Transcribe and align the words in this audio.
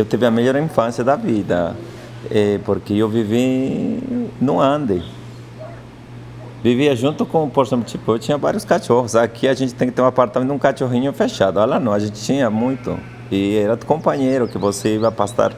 eu 0.00 0.04
tive 0.04 0.26
a 0.26 0.30
melhor 0.30 0.56
infância 0.56 1.04
da 1.04 1.16
vida, 1.16 1.76
é, 2.30 2.58
porque 2.64 2.94
eu 2.94 3.08
vivi 3.08 4.28
no 4.40 4.60
Ande. 4.60 5.02
Vivia 6.62 6.94
junto 6.94 7.24
com, 7.24 7.48
por 7.48 7.64
exemplo, 7.64 7.84
tipo, 7.86 8.12
eu 8.12 8.18
tinha 8.18 8.36
vários 8.36 8.64
cachorros. 8.64 9.16
Aqui 9.16 9.48
a 9.48 9.54
gente 9.54 9.74
tem 9.74 9.88
que 9.88 9.94
ter 9.94 10.02
um 10.02 10.06
apartamento 10.06 10.52
um 10.52 10.58
cachorrinho 10.58 11.10
fechado. 11.12 11.58
Lá 11.64 11.80
não, 11.80 11.92
a 11.92 11.98
gente 11.98 12.20
tinha 12.20 12.50
muito. 12.50 12.98
E 13.30 13.56
era 13.56 13.76
companheiro 13.78 14.46
que 14.46 14.58
você 14.58 14.98
ia 14.98 15.10
passar 15.10 15.52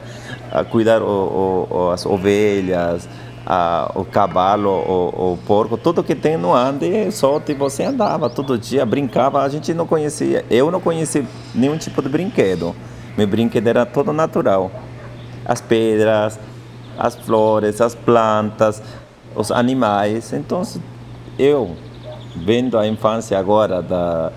a 0.49 0.63
cuidar 0.63 1.01
o, 1.01 1.67
o, 1.69 1.89
as 1.91 2.05
ovelhas, 2.05 3.09
a, 3.45 3.91
o 3.95 4.05
cavalo, 4.05 4.69
o, 4.69 5.33
o, 5.33 5.37
porco, 5.45 5.77
tudo 5.77 6.03
que 6.03 6.15
tem 6.15 6.37
no 6.37 6.53
Ande, 6.53 7.11
só 7.11 7.39
tipo, 7.39 7.69
você 7.69 7.83
andava 7.83 8.29
todo 8.29 8.57
dia, 8.57 8.85
brincava. 8.85 9.41
A 9.41 9.49
gente 9.49 9.73
não 9.73 9.85
conhecia, 9.85 10.45
eu 10.49 10.71
não 10.71 10.79
conhecia 10.79 11.25
nenhum 11.53 11.77
tipo 11.77 12.01
de 12.01 12.07
brinquedo. 12.07 12.73
Meu 13.17 13.27
brinquedo 13.27 13.67
era 13.67 13.85
todo 13.85 14.11
natural. 14.11 14.71
As 15.45 15.61
pedras, 15.61 16.39
as 16.97 17.15
flores, 17.15 17.81
as 17.81 17.93
plantas, 17.93 18.81
os 19.35 19.51
animais. 19.51 20.33
Então, 20.33 20.63
eu, 21.37 21.75
vendo 22.35 22.77
a 22.77 22.87
infância 22.87 23.37
agora 23.37 23.81
da, 23.81 24.31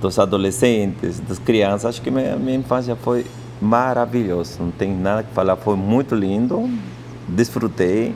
dos 0.00 0.18
adolescentes, 0.18 1.20
das 1.20 1.38
crianças, 1.38 1.86
acho 1.86 2.02
que 2.02 2.10
minha, 2.10 2.36
minha 2.36 2.56
infância 2.56 2.96
foi 2.96 3.26
maravilhosa. 3.60 4.62
Não 4.62 4.70
tem 4.70 4.92
nada 4.94 5.22
que 5.22 5.32
falar, 5.32 5.56
foi 5.56 5.76
muito 5.76 6.14
lindo, 6.14 6.68
desfrutei. 7.28 8.14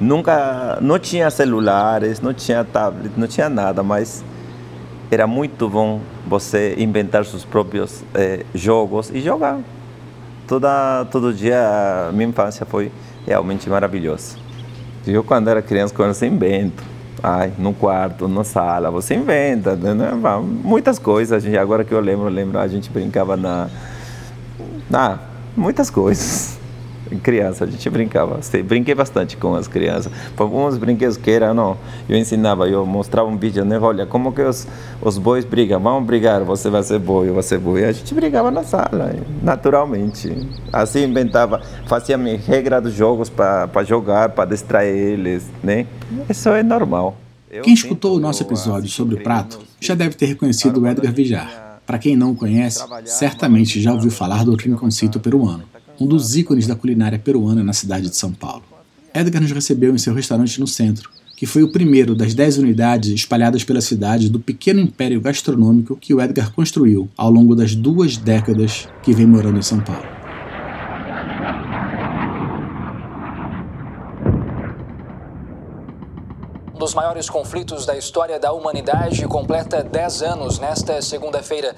Nunca, 0.00 0.78
não 0.80 0.98
tinha 0.98 1.30
celulares, 1.30 2.20
não 2.20 2.34
tinha 2.34 2.64
tablet, 2.64 3.12
não 3.16 3.28
tinha 3.28 3.48
nada, 3.48 3.82
mas 3.82 4.24
era 5.14 5.26
muito 5.26 5.68
bom 5.68 6.00
você 6.26 6.74
inventar 6.76 7.24
seus 7.24 7.44
próprios 7.44 8.02
eh, 8.14 8.44
jogos 8.54 9.10
e 9.10 9.20
jogar. 9.20 9.60
Toda, 10.46 11.06
todo 11.10 11.32
dia, 11.32 12.10
minha 12.12 12.28
infância 12.28 12.66
foi 12.66 12.90
realmente 13.26 13.68
maravilhosa. 13.70 14.36
Eu, 15.06 15.22
quando 15.22 15.48
era 15.48 15.62
criança, 15.62 15.94
quando 15.94 16.12
você 16.12 16.26
invento, 16.26 16.82
ai, 17.22 17.52
no 17.58 17.72
quarto, 17.72 18.26
na 18.26 18.44
sala, 18.44 18.90
você 18.90 19.14
inventa, 19.14 19.76
né? 19.76 20.10
muitas 20.42 20.98
coisas. 20.98 21.44
Agora 21.54 21.84
que 21.84 21.92
eu 21.92 22.00
lembro, 22.00 22.28
lembro, 22.28 22.58
a 22.58 22.66
gente 22.66 22.90
brincava 22.90 23.36
na, 23.36 23.68
na 24.90 25.18
muitas 25.56 25.88
coisas 25.90 26.53
criança, 27.22 27.64
a 27.64 27.66
gente 27.66 27.88
brincava. 27.90 28.40
Brinquei 28.64 28.94
bastante 28.94 29.36
com 29.36 29.54
as 29.54 29.68
crianças. 29.68 30.12
Alguns 30.36 30.76
brinquedos 30.78 31.16
que 31.16 31.30
eram, 31.30 31.54
não, 31.54 31.76
eu 32.08 32.16
ensinava, 32.16 32.68
eu 32.68 32.84
mostrava 32.86 33.28
um 33.28 33.36
vídeo, 33.36 33.64
né? 33.64 33.78
Olha, 33.78 34.06
como 34.06 34.32
que 34.32 34.42
os, 34.42 34.66
os 35.00 35.18
bois 35.18 35.44
brigam? 35.44 35.80
Vamos 35.80 36.06
brigar, 36.06 36.42
você 36.42 36.70
vai 36.70 36.82
ser 36.82 36.98
boi, 36.98 37.28
eu 37.28 37.34
vou 37.34 37.42
ser 37.42 37.58
boi. 37.58 37.84
A 37.84 37.92
gente 37.92 38.14
brigava 38.14 38.50
na 38.50 38.62
sala, 38.62 39.14
naturalmente. 39.42 40.48
Assim 40.72 41.04
inventava, 41.04 41.60
fazia 41.86 42.16
regra 42.16 42.80
dos 42.80 42.94
jogos 42.94 43.28
para 43.28 43.84
jogar, 43.84 44.30
para 44.30 44.50
distrair 44.50 44.96
eles, 44.96 45.50
né? 45.62 45.86
Isso 46.28 46.48
é 46.48 46.62
normal. 46.62 47.16
Quem 47.62 47.72
escutou 47.72 48.16
o 48.16 48.20
nosso 48.20 48.42
episódio 48.42 48.90
sobre 48.90 49.14
o 49.14 49.22
prato 49.22 49.60
já 49.80 49.94
deve 49.94 50.16
ter 50.16 50.26
reconhecido 50.26 50.80
o 50.80 50.86
Edgar 50.86 51.12
Vijar. 51.12 51.80
Para 51.86 51.98
quem 51.98 52.16
não 52.16 52.30
o 52.30 52.34
conhece, 52.34 52.82
certamente 53.04 53.80
já 53.80 53.92
ouviu 53.92 54.10
falar 54.10 54.44
do 54.44 54.56
rinconcito 54.56 55.20
peruano 55.20 55.73
um 56.00 56.06
dos 56.06 56.36
ícones 56.36 56.66
da 56.66 56.74
culinária 56.74 57.18
peruana 57.18 57.62
na 57.62 57.72
cidade 57.72 58.08
de 58.08 58.16
São 58.16 58.32
Paulo. 58.32 58.64
Edgar 59.14 59.40
nos 59.40 59.52
recebeu 59.52 59.94
em 59.94 59.98
seu 59.98 60.12
restaurante 60.12 60.58
no 60.58 60.66
centro, 60.66 61.08
que 61.36 61.46
foi 61.46 61.62
o 61.62 61.70
primeiro 61.70 62.14
das 62.14 62.34
dez 62.34 62.58
unidades 62.58 63.12
espalhadas 63.12 63.64
pela 63.64 63.80
cidade 63.80 64.28
do 64.28 64.40
pequeno 64.40 64.80
império 64.80 65.20
gastronômico 65.20 65.96
que 65.96 66.14
o 66.14 66.20
Edgar 66.20 66.52
construiu 66.52 67.08
ao 67.16 67.30
longo 67.30 67.54
das 67.54 67.74
duas 67.74 68.16
décadas 68.16 68.88
que 69.02 69.12
vem 69.12 69.26
morando 69.26 69.58
em 69.58 69.62
São 69.62 69.80
Paulo. 69.80 70.04
Um 76.74 76.78
dos 76.78 76.92
maiores 76.92 77.30
conflitos 77.30 77.86
da 77.86 77.96
história 77.96 78.38
da 78.38 78.52
humanidade 78.52 79.24
completa 79.26 79.82
10 79.82 80.22
anos 80.22 80.58
nesta 80.58 81.00
segunda-feira. 81.00 81.74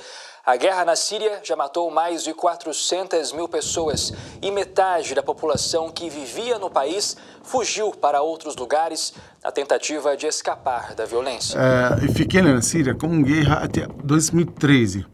A 0.46 0.56
guerra 0.56 0.84
na 0.84 0.94
Síria 0.94 1.40
já 1.42 1.56
matou 1.56 1.90
mais 1.90 2.22
de 2.22 2.32
400 2.32 3.32
mil 3.32 3.48
pessoas 3.48 4.12
e 4.40 4.48
metade 4.52 5.12
da 5.12 5.20
população 5.20 5.90
que 5.90 6.08
vivia 6.08 6.56
no 6.56 6.70
país 6.70 7.16
fugiu 7.42 7.90
para 7.90 8.22
outros 8.22 8.54
lugares 8.54 9.12
na 9.42 9.50
tentativa 9.50 10.16
de 10.16 10.24
escapar 10.28 10.94
da 10.94 11.04
violência. 11.04 11.58
Uh, 11.58 12.04
eu 12.04 12.12
fiquei 12.12 12.42
na 12.42 12.62
Síria 12.62 12.94
com 12.94 13.20
guerra 13.24 13.56
até 13.56 13.88
2013. 14.04 15.04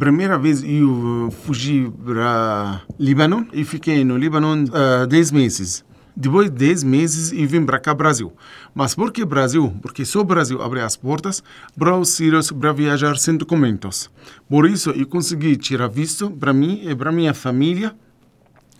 Primeira 0.00 0.36
vez 0.36 0.64
eu 0.64 1.30
fugi 1.44 1.88
para 2.04 2.82
Líbano 2.98 3.46
e 3.52 3.64
fiquei 3.64 4.04
no 4.04 4.16
Líbano 4.16 4.64
uh, 4.64 5.06
10 5.06 5.30
meses. 5.30 5.84
Depois 6.18 6.50
de 6.50 6.56
10 6.56 6.82
meses 6.82 7.30
e 7.30 7.44
vim 7.44 7.66
para 7.66 7.78
cá, 7.78 7.92
Brasil. 7.92 8.32
Mas 8.74 8.94
por 8.94 9.12
que 9.12 9.22
Brasil? 9.22 9.76
Porque 9.82 10.02
só 10.02 10.24
Brasil 10.24 10.62
abre 10.62 10.80
as 10.80 10.96
portas 10.96 11.42
para 11.78 11.94
os 11.94 12.08
sírios 12.08 12.50
para 12.50 12.72
viajar 12.72 13.18
sem 13.18 13.36
documentos. 13.36 14.08
Por 14.48 14.66
isso, 14.66 14.90
eu 14.90 15.06
consegui 15.06 15.56
tirar 15.56 15.88
visto 15.88 16.30
para 16.30 16.54
mim 16.54 16.80
e 16.84 16.94
para 16.94 17.12
minha 17.12 17.34
família. 17.34 17.94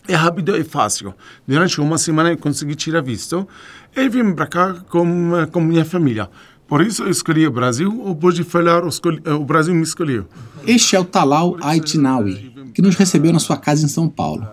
É 0.08 0.14
rápido 0.14 0.56
e 0.56 0.64
fácil. 0.64 1.12
Durante 1.46 1.78
uma 1.78 1.98
semana 1.98 2.30
eu 2.30 2.38
consegui 2.38 2.74
tirar 2.74 3.02
visto 3.02 3.46
e 3.94 4.08
vim 4.08 4.32
para 4.32 4.46
cá 4.46 4.74
com, 4.88 5.32
com 5.52 5.60
minha 5.60 5.84
família. 5.84 6.30
Por 6.66 6.80
isso 6.80 7.02
eu 7.02 7.10
escolhi 7.10 7.46
o 7.46 7.50
Brasil, 7.50 8.00
ou 8.02 8.16
pode 8.16 8.42
falar, 8.44 8.82
o 8.82 9.44
Brasil 9.44 9.74
me 9.74 9.82
escolheu. 9.82 10.26
Este 10.66 10.96
é 10.96 11.00
o 11.00 11.04
Talal 11.04 11.56
Aitinawi, 11.60 12.52
que 12.72 12.80
nos 12.80 12.96
recebeu 12.96 13.32
na 13.32 13.38
sua 13.38 13.56
casa 13.56 13.84
em 13.84 13.88
São 13.88 14.08
Paulo. 14.08 14.46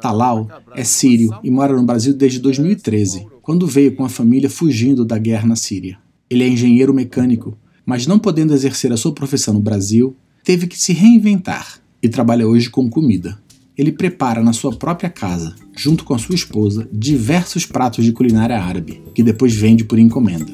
Talal 0.00 0.48
é 0.74 0.84
sírio 0.84 1.30
e 1.42 1.50
mora 1.50 1.74
no 1.74 1.82
Brasil 1.82 2.14
desde 2.14 2.38
2013, 2.38 3.26
quando 3.42 3.66
veio 3.66 3.94
com 3.94 4.04
a 4.04 4.08
família 4.08 4.48
fugindo 4.48 5.04
da 5.04 5.18
guerra 5.18 5.46
na 5.46 5.56
Síria. 5.56 5.98
Ele 6.30 6.44
é 6.44 6.48
engenheiro 6.48 6.94
mecânico, 6.94 7.56
mas 7.84 8.06
não 8.06 8.18
podendo 8.18 8.52
exercer 8.52 8.92
a 8.92 8.96
sua 8.96 9.12
profissão 9.12 9.54
no 9.54 9.60
Brasil, 9.60 10.14
teve 10.44 10.66
que 10.66 10.78
se 10.78 10.92
reinventar 10.92 11.80
e 12.02 12.08
trabalha 12.08 12.46
hoje 12.46 12.70
com 12.70 12.88
comida. 12.88 13.38
Ele 13.76 13.92
prepara 13.92 14.42
na 14.42 14.52
sua 14.52 14.74
própria 14.74 15.08
casa, 15.08 15.54
junto 15.76 16.04
com 16.04 16.12
a 16.12 16.18
sua 16.18 16.34
esposa, 16.34 16.88
diversos 16.92 17.64
pratos 17.64 18.04
de 18.04 18.12
culinária 18.12 18.60
árabe, 18.60 19.02
que 19.14 19.22
depois 19.22 19.54
vende 19.54 19.84
por 19.84 19.98
encomenda. 19.98 20.52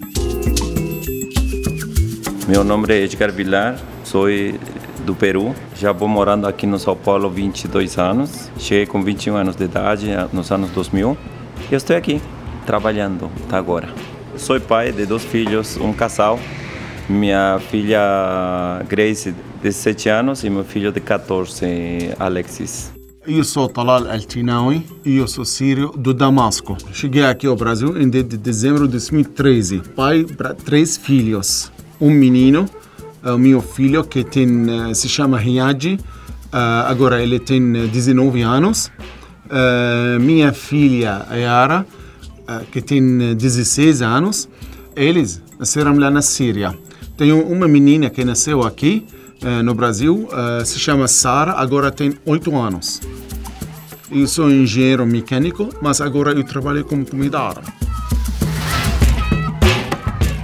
Meu 2.46 2.62
nome 2.62 2.86
é 2.90 3.02
Edgar 3.02 3.32
Vilar, 3.32 3.82
sou 4.04 4.28
do 5.04 5.14
Peru. 5.14 5.54
Já 5.76 5.92
vou 5.92 6.08
morando 6.08 6.46
aqui 6.46 6.66
no 6.66 6.78
São 6.78 6.96
Paulo 6.96 7.30
22 7.30 7.98
anos. 7.98 8.50
Cheguei 8.58 8.86
com 8.86 9.02
21 9.02 9.36
anos 9.36 9.56
de 9.56 9.64
idade 9.64 10.08
nos 10.32 10.50
anos 10.50 10.70
2000 10.70 11.16
e 11.70 11.74
estou 11.74 11.96
aqui 11.96 12.20
trabalhando 12.66 13.30
até 13.46 13.56
agora. 13.56 13.88
Sou 14.36 14.60
pai 14.60 14.90
de 14.90 15.06
dois 15.06 15.24
filhos, 15.24 15.76
um 15.76 15.92
casal. 15.92 16.40
Minha 17.08 17.60
filha 17.70 18.82
Grace, 18.88 19.30
de 19.30 19.38
17 19.62 20.08
anos, 20.08 20.42
e 20.42 20.50
meu 20.50 20.64
filho 20.64 20.90
de 20.90 21.00
14, 21.00 22.14
Alexis. 22.18 22.92
Eu 23.26 23.44
sou 23.44 23.68
Talal 23.68 24.10
Altinawi 24.10 24.86
e 25.04 25.16
eu 25.16 25.28
sou 25.28 25.44
sírio 25.44 25.88
do 25.96 26.12
Damasco. 26.12 26.76
Cheguei 26.92 27.24
aqui 27.24 27.46
ao 27.46 27.56
Brasil 27.56 28.00
em 28.00 28.08
de 28.08 28.22
dezembro 28.22 28.86
de 28.86 28.92
2013. 28.92 29.82
Pai 29.94 30.24
para 30.24 30.54
três 30.54 30.96
filhos. 30.96 31.70
Um 32.00 32.10
menino 32.10 32.68
o 33.32 33.38
meu 33.38 33.62
filho 33.62 34.04
que 34.04 34.22
tem, 34.22 34.46
eh, 34.90 34.94
se 34.94 35.08
chama 35.08 35.38
Riyaji, 35.38 35.98
eh, 36.52 36.56
agora 36.86 37.22
ele 37.22 37.38
tem 37.38 37.60
19 37.88 38.42
anos. 38.42 38.90
Eh, 39.48 40.18
minha 40.20 40.52
filha 40.52 41.26
Yara, 41.32 41.86
que 42.70 42.82
tem 42.82 43.34
16 43.34 44.02
anos. 44.02 44.48
Eles 44.94 45.42
nasceram 45.58 45.98
lá 45.98 46.10
na 46.10 46.20
Síria. 46.20 46.76
Tenho 47.16 47.42
uma 47.42 47.66
menina 47.66 48.10
que 48.10 48.24
nasceu 48.24 48.62
aqui 48.62 49.06
no 49.62 49.74
Brasil, 49.74 50.28
se 50.64 50.78
chama 50.78 51.06
Sara, 51.08 51.52
agora 51.52 51.90
tem 51.90 52.14
8 52.24 52.56
anos. 52.56 53.00
Eu 54.10 54.26
sou 54.26 54.50
engenheiro 54.50 55.06
mecânico, 55.06 55.68
mas 55.82 56.00
agora 56.00 56.32
eu 56.32 56.44
trabalho 56.44 56.84
como 56.84 57.04
comida 57.04 57.40
árabe. 57.40 57.72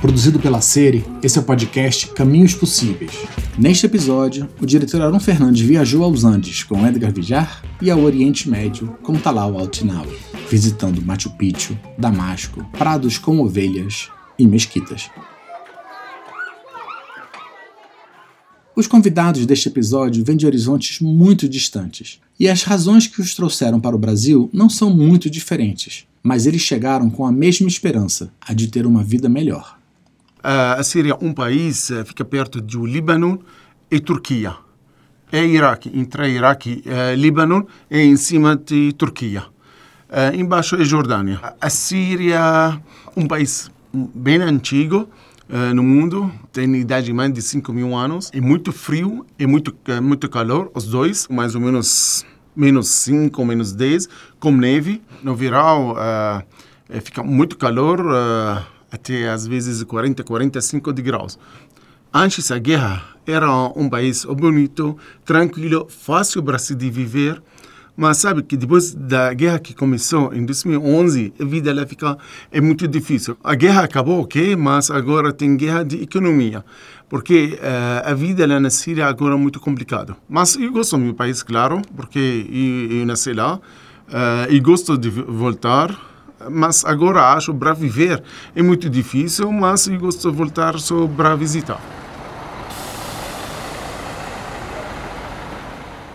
Produzido 0.01 0.41
pela 0.41 0.63
série, 0.63 1.05
esse 1.23 1.37
é 1.37 1.43
o 1.43 1.45
podcast 1.45 2.09
Caminhos 2.15 2.55
Possíveis. 2.55 3.13
Neste 3.59 3.85
episódio, 3.85 4.49
o 4.59 4.65
diretor 4.65 5.03
Aaron 5.03 5.21
Fernandes 5.21 5.61
viajou 5.61 6.03
aos 6.03 6.25
Andes 6.25 6.63
com 6.63 6.87
Edgar 6.87 7.13
Vijar 7.13 7.63
e 7.83 7.91
ao 7.91 8.01
Oriente 8.01 8.49
Médio 8.49 8.97
com 9.03 9.13
Talal 9.19 9.59
Altinawi, 9.59 10.17
visitando 10.51 11.03
Machu 11.03 11.29
Picchu, 11.37 11.79
Damasco, 11.99 12.65
prados 12.79 13.19
com 13.19 13.41
ovelhas 13.41 14.09
e 14.39 14.47
mesquitas. 14.47 15.11
Os 18.75 18.87
convidados 18.87 19.45
deste 19.45 19.69
episódio 19.69 20.25
vêm 20.25 20.39
de 20.39 20.47
horizontes 20.47 20.99
muito 21.01 21.47
distantes, 21.47 22.19
e 22.39 22.49
as 22.49 22.63
razões 22.63 23.07
que 23.07 23.21
os 23.21 23.35
trouxeram 23.35 23.79
para 23.79 23.95
o 23.95 23.99
Brasil 23.99 24.49
não 24.51 24.71
são 24.71 24.89
muito 24.89 25.29
diferentes, 25.29 26.07
mas 26.23 26.47
eles 26.47 26.63
chegaram 26.63 27.11
com 27.11 27.27
a 27.27 27.33
mesma 27.33 27.69
esperança, 27.69 28.33
a 28.41 28.55
de 28.55 28.69
ter 28.69 28.87
uma 28.87 29.05
vida 29.05 29.29
melhor. 29.29 29.79
A 30.43 30.83
Síria 30.83 31.13
é 31.13 31.25
um 31.25 31.33
país, 31.33 31.91
fica 32.07 32.25
perto 32.25 32.61
do 32.61 32.87
Líbano 32.87 33.41
e 33.91 34.01
Turquia. 34.01 34.55
é 35.31 35.45
Iraque, 35.45 35.91
entre 35.95 36.31
Iraque 36.31 36.83
e 36.85 37.17
Líbano 37.17 37.67
e 37.91 37.99
em 37.99 38.17
cima 38.17 38.57
de 38.57 38.93
Turquia. 38.95 39.45
embaixo 40.35 40.77
é 40.77 40.85
Jordânia. 40.85 41.41
A 41.61 41.69
Síria, 41.69 42.81
um 43.17 43.27
país 43.27 43.71
bem 43.93 44.41
antigo, 44.43 45.09
uh, 45.49 45.75
no 45.75 45.83
mundo, 45.83 46.33
tem 46.53 46.75
idade 46.77 47.07
de 47.07 47.13
mais 47.13 47.33
de 47.33 47.43
5 47.43 47.73
mil 47.73 47.95
anos. 47.97 48.31
É 48.33 48.41
muito 48.41 48.73
frio 48.73 49.27
e 49.39 49.47
muito, 49.47 49.69
uh, 49.89 50.01
muito 50.01 50.29
calor, 50.29 50.71
os 50.75 50.87
dois, 50.87 51.27
mais 51.29 51.55
ou 51.55 51.61
menos 51.61 52.25
menos 52.55 52.89
5, 52.89 53.45
menos 53.45 53.73
10, 53.73 54.09
com 54.39 54.53
neve. 54.53 55.03
No 55.23 55.35
verão 55.35 55.93
uh, 55.93 57.01
fica 57.03 57.23
muito 57.23 57.57
calor, 57.57 58.01
até 58.91 59.29
às 59.29 59.47
vezes 59.47 59.83
40, 59.83 60.23
45 60.25 60.93
de 60.93 61.03
graus. 61.03 61.39
Antes 62.13 62.49
da 62.49 62.59
guerra, 62.59 63.05
era 63.25 63.49
um 63.77 63.89
país 63.89 64.25
bonito, 64.25 64.97
tranquilo, 65.25 65.87
fácil 65.89 66.43
para 66.43 66.59
se 66.59 66.75
viver. 66.75 67.41
Mas 67.97 68.17
sabe 68.17 68.43
que 68.43 68.57
depois 68.57 68.95
da 68.95 69.33
guerra 69.35 69.59
que 69.59 69.75
começou 69.75 70.33
em 70.33 70.45
2011, 70.45 71.35
a 71.39 71.45
vida 71.45 71.75
lá 71.75 71.87
fica 71.87 72.17
é 72.51 72.61
muito 72.61 72.89
difícil. 72.89 73.37
A 73.45 73.55
guerra 73.55 73.85
acabou, 73.85 74.23
ok, 74.23 74.57
mas 74.57 74.91
agora 74.91 75.33
tem 75.33 75.55
guerra 75.57 75.83
de 75.85 76.03
economia, 76.03 76.65
porque 77.11 77.59
uh, 77.61 78.11
a 78.11 78.15
vida 78.15 78.47
lá 78.47 78.59
na 78.59 78.71
Síria 78.71 79.07
agora 79.07 79.35
é 79.35 79.37
muito 79.37 79.61
complicado. 79.61 80.17
Mas 80.29 80.57
eu 80.57 80.73
gosto 80.73 80.97
do 80.97 81.03
meu 81.03 81.15
país, 81.15 81.43
claro, 81.43 81.83
porque 81.95 82.47
eu, 82.51 83.01
eu 83.01 83.07
nasci 83.07 83.35
lá 83.35 83.57
uh, 83.57 83.61
e 84.49 84.59
gosto 84.61 84.97
de 84.97 85.11
voltar. 85.11 86.10
Mas 86.49 86.85
agora 86.85 87.33
acho 87.35 87.53
para 87.53 87.75
viver 87.75 88.23
é 88.55 88.63
muito 88.63 88.89
difícil, 88.89 89.53
mas 89.53 89.87
eu 89.87 89.99
gosto 89.99 90.31
de 90.31 90.37
voltar 90.37 90.79
só 90.79 91.07
para 91.07 91.35
visitar. 91.35 91.81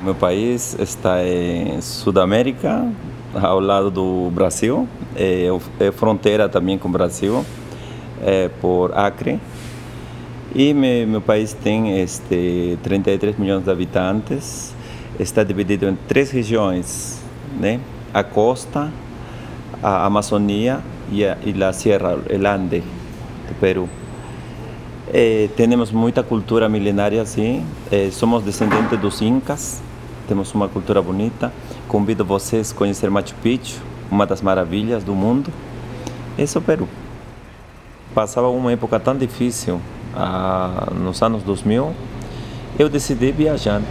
Meu 0.01 0.16
país 0.16 0.75
está 0.80 1.24
em 1.24 1.81
Sudamérica, 1.81 2.92
ao 3.33 3.60
lado 3.60 3.92
do 3.92 4.30
Brasil, 4.31 4.88
é, 5.16 5.48
é 5.80 5.92
fronteira 5.92 6.48
também 6.48 6.77
com 6.77 6.88
o 6.88 6.92
Brasil, 6.92 7.45
é, 8.24 8.50
por 8.62 8.98
Acre. 8.98 9.39
E 10.54 10.74
me, 10.74 11.06
meu 11.06 11.22
país 11.22 11.54
tem 11.54 12.00
este, 12.00 12.77
33 12.81 13.38
milhões 13.38 13.63
de 13.63 13.72
habitantes, 13.72 14.74
está 15.19 15.44
dividido 15.44 15.88
em 15.88 15.95
três 16.07 16.31
regiões, 16.31 17.19
né? 17.60 17.80
a 18.13 18.24
costa, 18.24 18.89
a 19.85 20.03
Amazônia 20.03 20.79
e 21.11 21.23
a, 21.23 21.37
e 21.45 21.63
a 21.63 21.71
Sierra, 21.71 22.17
el 22.27 22.43
Ande, 22.47 22.79
do 22.79 23.53
Peru. 23.59 23.87
Eh, 25.13 25.47
temos 25.55 25.91
muita 25.91 26.23
cultura 26.23 26.67
milenária 26.67 27.21
assim, 27.21 27.63
eh, 27.91 28.09
somos 28.11 28.43
descendentes 28.43 28.99
dos 28.99 29.21
Incas, 29.21 29.83
temos 30.27 30.51
uma 30.55 30.67
cultura 30.67 31.03
bonita. 31.03 31.53
Convido 31.87 32.25
vocês 32.25 32.71
a 32.71 32.75
conhecer 32.75 33.11
Machu 33.11 33.35
Picchu, 33.43 33.79
uma 34.09 34.25
das 34.25 34.41
maravilhas 34.41 35.03
do 35.03 35.13
mundo. 35.13 35.53
Esse 36.35 36.57
é 36.57 36.59
o 36.59 36.63
Peru. 36.63 36.89
Passava 38.15 38.49
uma 38.49 38.71
época 38.71 38.99
tão 38.99 39.15
difícil, 39.15 39.79
ah, 40.15 40.88
nos 40.99 41.21
anos 41.21 41.43
2000, 41.43 41.93
eu 42.79 42.89
decidi 42.89 43.31
viajar. 43.31 43.83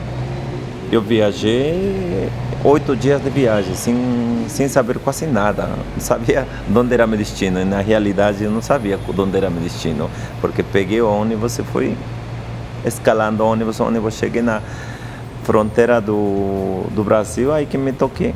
Eu 0.93 1.01
viajei 1.01 2.29
oito 2.63 2.95
dias 2.97 3.23
de 3.23 3.29
viagem, 3.31 3.75
sem, 3.75 4.45
sem 4.49 4.69
saber 4.69 4.99
quase 4.99 5.27
nada. 5.27 5.69
Não 5.95 6.01
sabia 6.01 6.47
onde 6.75 6.95
era 6.95 7.07
meu 7.07 7.19
destino. 7.19 7.61
E, 7.61 7.65
na 7.65 7.81
realidade, 7.81 8.45
eu 8.45 8.51
não 8.51 8.63
sabia 8.63 8.99
onde 9.19 9.37
era 9.37 9.51
meu 9.51 9.63
destino, 9.63 10.11
porque 10.41 10.63
peguei 10.63 11.01
o 11.01 11.09
ônibus 11.09 11.59
e 11.59 11.63
fui 11.63 11.97
escalando 12.85 13.43
o 13.43 13.47
ônibus, 13.47 13.81
o 13.81 13.85
ônibus 13.85 14.15
cheguei 14.15 14.43
na 14.43 14.61
fronteira 15.43 16.01
do, 16.01 16.85
do 16.95 17.03
Brasil, 17.03 17.53
aí 17.53 17.67
que 17.67 17.79
me 17.79 17.93
toquei. 17.93 18.35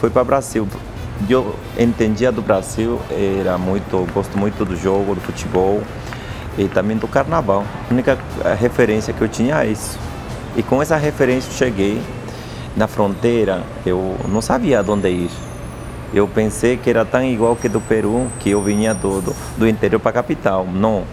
Fui 0.00 0.10
para 0.10 0.22
o 0.22 0.24
Brasil. 0.24 0.68
Eu 1.28 1.54
entendia 1.76 2.30
do 2.30 2.40
Brasil, 2.40 3.00
era 3.10 3.58
muito, 3.58 4.06
gosto 4.14 4.38
muito 4.38 4.64
do 4.64 4.76
jogo, 4.76 5.16
do 5.16 5.20
futebol 5.20 5.82
e 6.56 6.68
também 6.68 6.96
do 6.96 7.08
carnaval. 7.08 7.64
A 7.88 7.92
única 7.92 8.16
referência 8.58 9.12
que 9.12 9.20
eu 9.20 9.28
tinha 9.28 9.64
é 9.64 9.66
isso. 9.66 9.98
E 10.58 10.62
com 10.64 10.82
essa 10.82 10.96
referência 10.96 11.52
cheguei 11.52 12.02
na 12.76 12.88
fronteira, 12.88 13.62
eu 13.86 14.16
não 14.28 14.42
sabia 14.42 14.84
onde 14.88 15.08
ir. 15.08 15.30
Eu 16.12 16.26
pensei 16.26 16.76
que 16.76 16.90
era 16.90 17.04
tão 17.04 17.22
igual 17.22 17.54
que 17.54 17.68
do 17.68 17.80
Peru, 17.80 18.26
que 18.40 18.50
eu 18.50 18.60
vinha 18.60 18.92
do, 18.92 19.20
do, 19.20 19.36
do 19.56 19.68
interior 19.68 20.00
para 20.00 20.10
a 20.10 20.14
capital. 20.14 20.66
Não. 20.66 21.04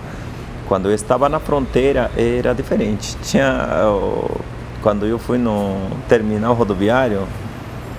Quando 0.67 0.89
eu 0.89 0.95
estava 0.95 1.29
na 1.29 1.39
fronteira 1.39 2.09
era 2.17 2.55
diferente. 2.55 3.15
Tinha 3.21 3.67
quando 4.81 5.05
eu 5.05 5.19
fui 5.19 5.37
no 5.37 5.91
terminal 6.09 6.55
rodoviário, 6.55 7.27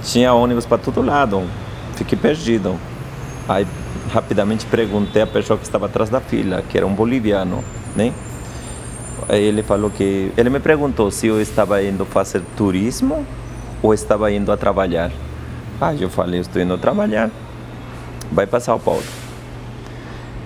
tinha 0.03 0.33
ônibus 0.33 0.67
para 0.67 0.79
todo 0.79 1.01
lado. 1.01 1.45
Fiquei 1.95 2.19
perdido. 2.19 2.75
Aí 3.49 3.65
rapidamente 4.13 4.67
perguntei 4.67 5.23
à 5.23 5.27
pessoa 5.29 5.57
que 5.57 5.65
estava 5.65 5.87
atrás 5.87 6.11
da 6.11 6.21
fila, 6.21 6.65
que 6.69 6.77
era 6.77 6.85
um 6.85 6.93
boliviano, 6.93 7.63
né? 7.95 8.13
Ele 9.29 9.63
falou 9.63 9.91
que 9.91 10.31
ele 10.37 10.51
me 10.51 10.61
perguntou 10.61 11.11
se 11.11 11.27
eu 11.27 11.41
estava 11.41 11.83
indo 11.83 12.05
fazer 12.05 12.43
turismo 12.57 13.27
ou 13.83 13.93
estava 13.93 14.31
indo 14.31 14.53
a 14.53 14.57
trabalhar. 14.57 15.11
Ah, 15.81 15.95
eu 15.95 16.09
falei, 16.09 16.41
estou 16.41 16.63
indo 16.63 16.79
trabalhar. 16.79 17.31
Vai 18.31 18.47
para 18.47 18.61
São 18.61 18.79
Paulo. 18.79 19.03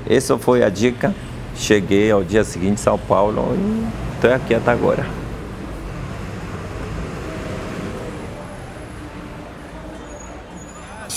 Essa 0.09 0.39
foi 0.39 0.63
a 0.63 0.69
dica. 0.69 1.15
Cheguei 1.55 2.11
ao 2.11 2.25
dia 2.25 2.43
seguinte 2.43 2.73
em 2.73 2.77
São 2.77 2.99
Paulo 2.99 3.55
e 3.55 4.15
estou 4.17 4.33
aqui 4.33 4.55
até 4.55 4.71
agora. 4.71 5.21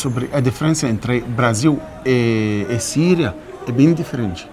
sobre 0.03 0.29
a 0.33 0.41
diferença 0.41 0.85
entre 0.85 1.21
Brasil 1.21 1.79
e, 2.05 2.67
e 2.69 2.77
Síria 2.77 3.33
é 3.65 3.71
bem 3.71 3.93
diferente. 3.93 4.49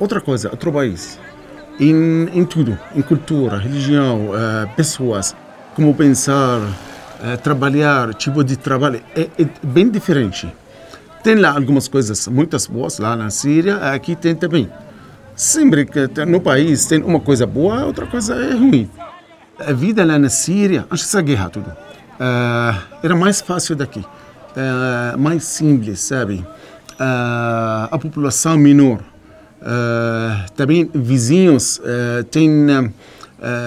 Outra 0.00 0.20
coisa, 0.20 0.50
outro 0.50 0.72
país, 0.72 1.16
em, 1.78 2.28
em 2.32 2.44
tudo, 2.44 2.78
em 2.94 3.02
cultura, 3.02 3.58
religião, 3.58 4.30
uh, 4.30 4.68
pessoas, 4.74 5.34
como 5.74 5.94
pensar, 5.94 6.58
uh, 6.60 7.36
trabalhar, 7.42 8.14
tipo 8.14 8.42
de 8.42 8.56
trabalho, 8.56 9.00
é, 9.14 9.28
é, 9.38 9.46
bem 9.62 9.88
diferente. 9.88 10.52
Tem 11.22 11.34
lá 11.34 11.50
algumas 11.50 11.88
coisas 11.88 12.26
muitas 12.28 12.66
boas 12.66 12.98
lá 12.98 13.16
na 13.16 13.30
Síria, 13.30 13.76
aqui 13.92 14.14
tem 14.14 14.34
também. 14.34 14.70
Sempre 15.34 15.84
que 15.84 16.24
no 16.24 16.40
país 16.40 16.86
tem 16.86 17.02
uma 17.02 17.20
coisa 17.20 17.46
boa, 17.46 17.84
outra 17.84 18.06
coisa 18.06 18.34
é 18.34 18.54
ruim. 18.54 18.88
A 19.58 19.72
vida 19.72 20.04
lá 20.04 20.18
na 20.18 20.30
Síria, 20.30 20.86
antes 20.90 21.04
dessa 21.04 21.20
guerra 21.20 21.50
tudo, 21.50 21.68
uh, 21.68 22.80
era 23.02 23.14
mais 23.14 23.40
fácil 23.40 23.76
daqui, 23.76 24.04
mais 25.18 25.44
simples, 25.44 26.00
sabe? 26.00 26.46
A 26.98 27.98
população 28.00 28.56
menor, 28.56 29.00
também 30.54 30.88
vizinhos 30.94 31.80
têm 32.30 32.66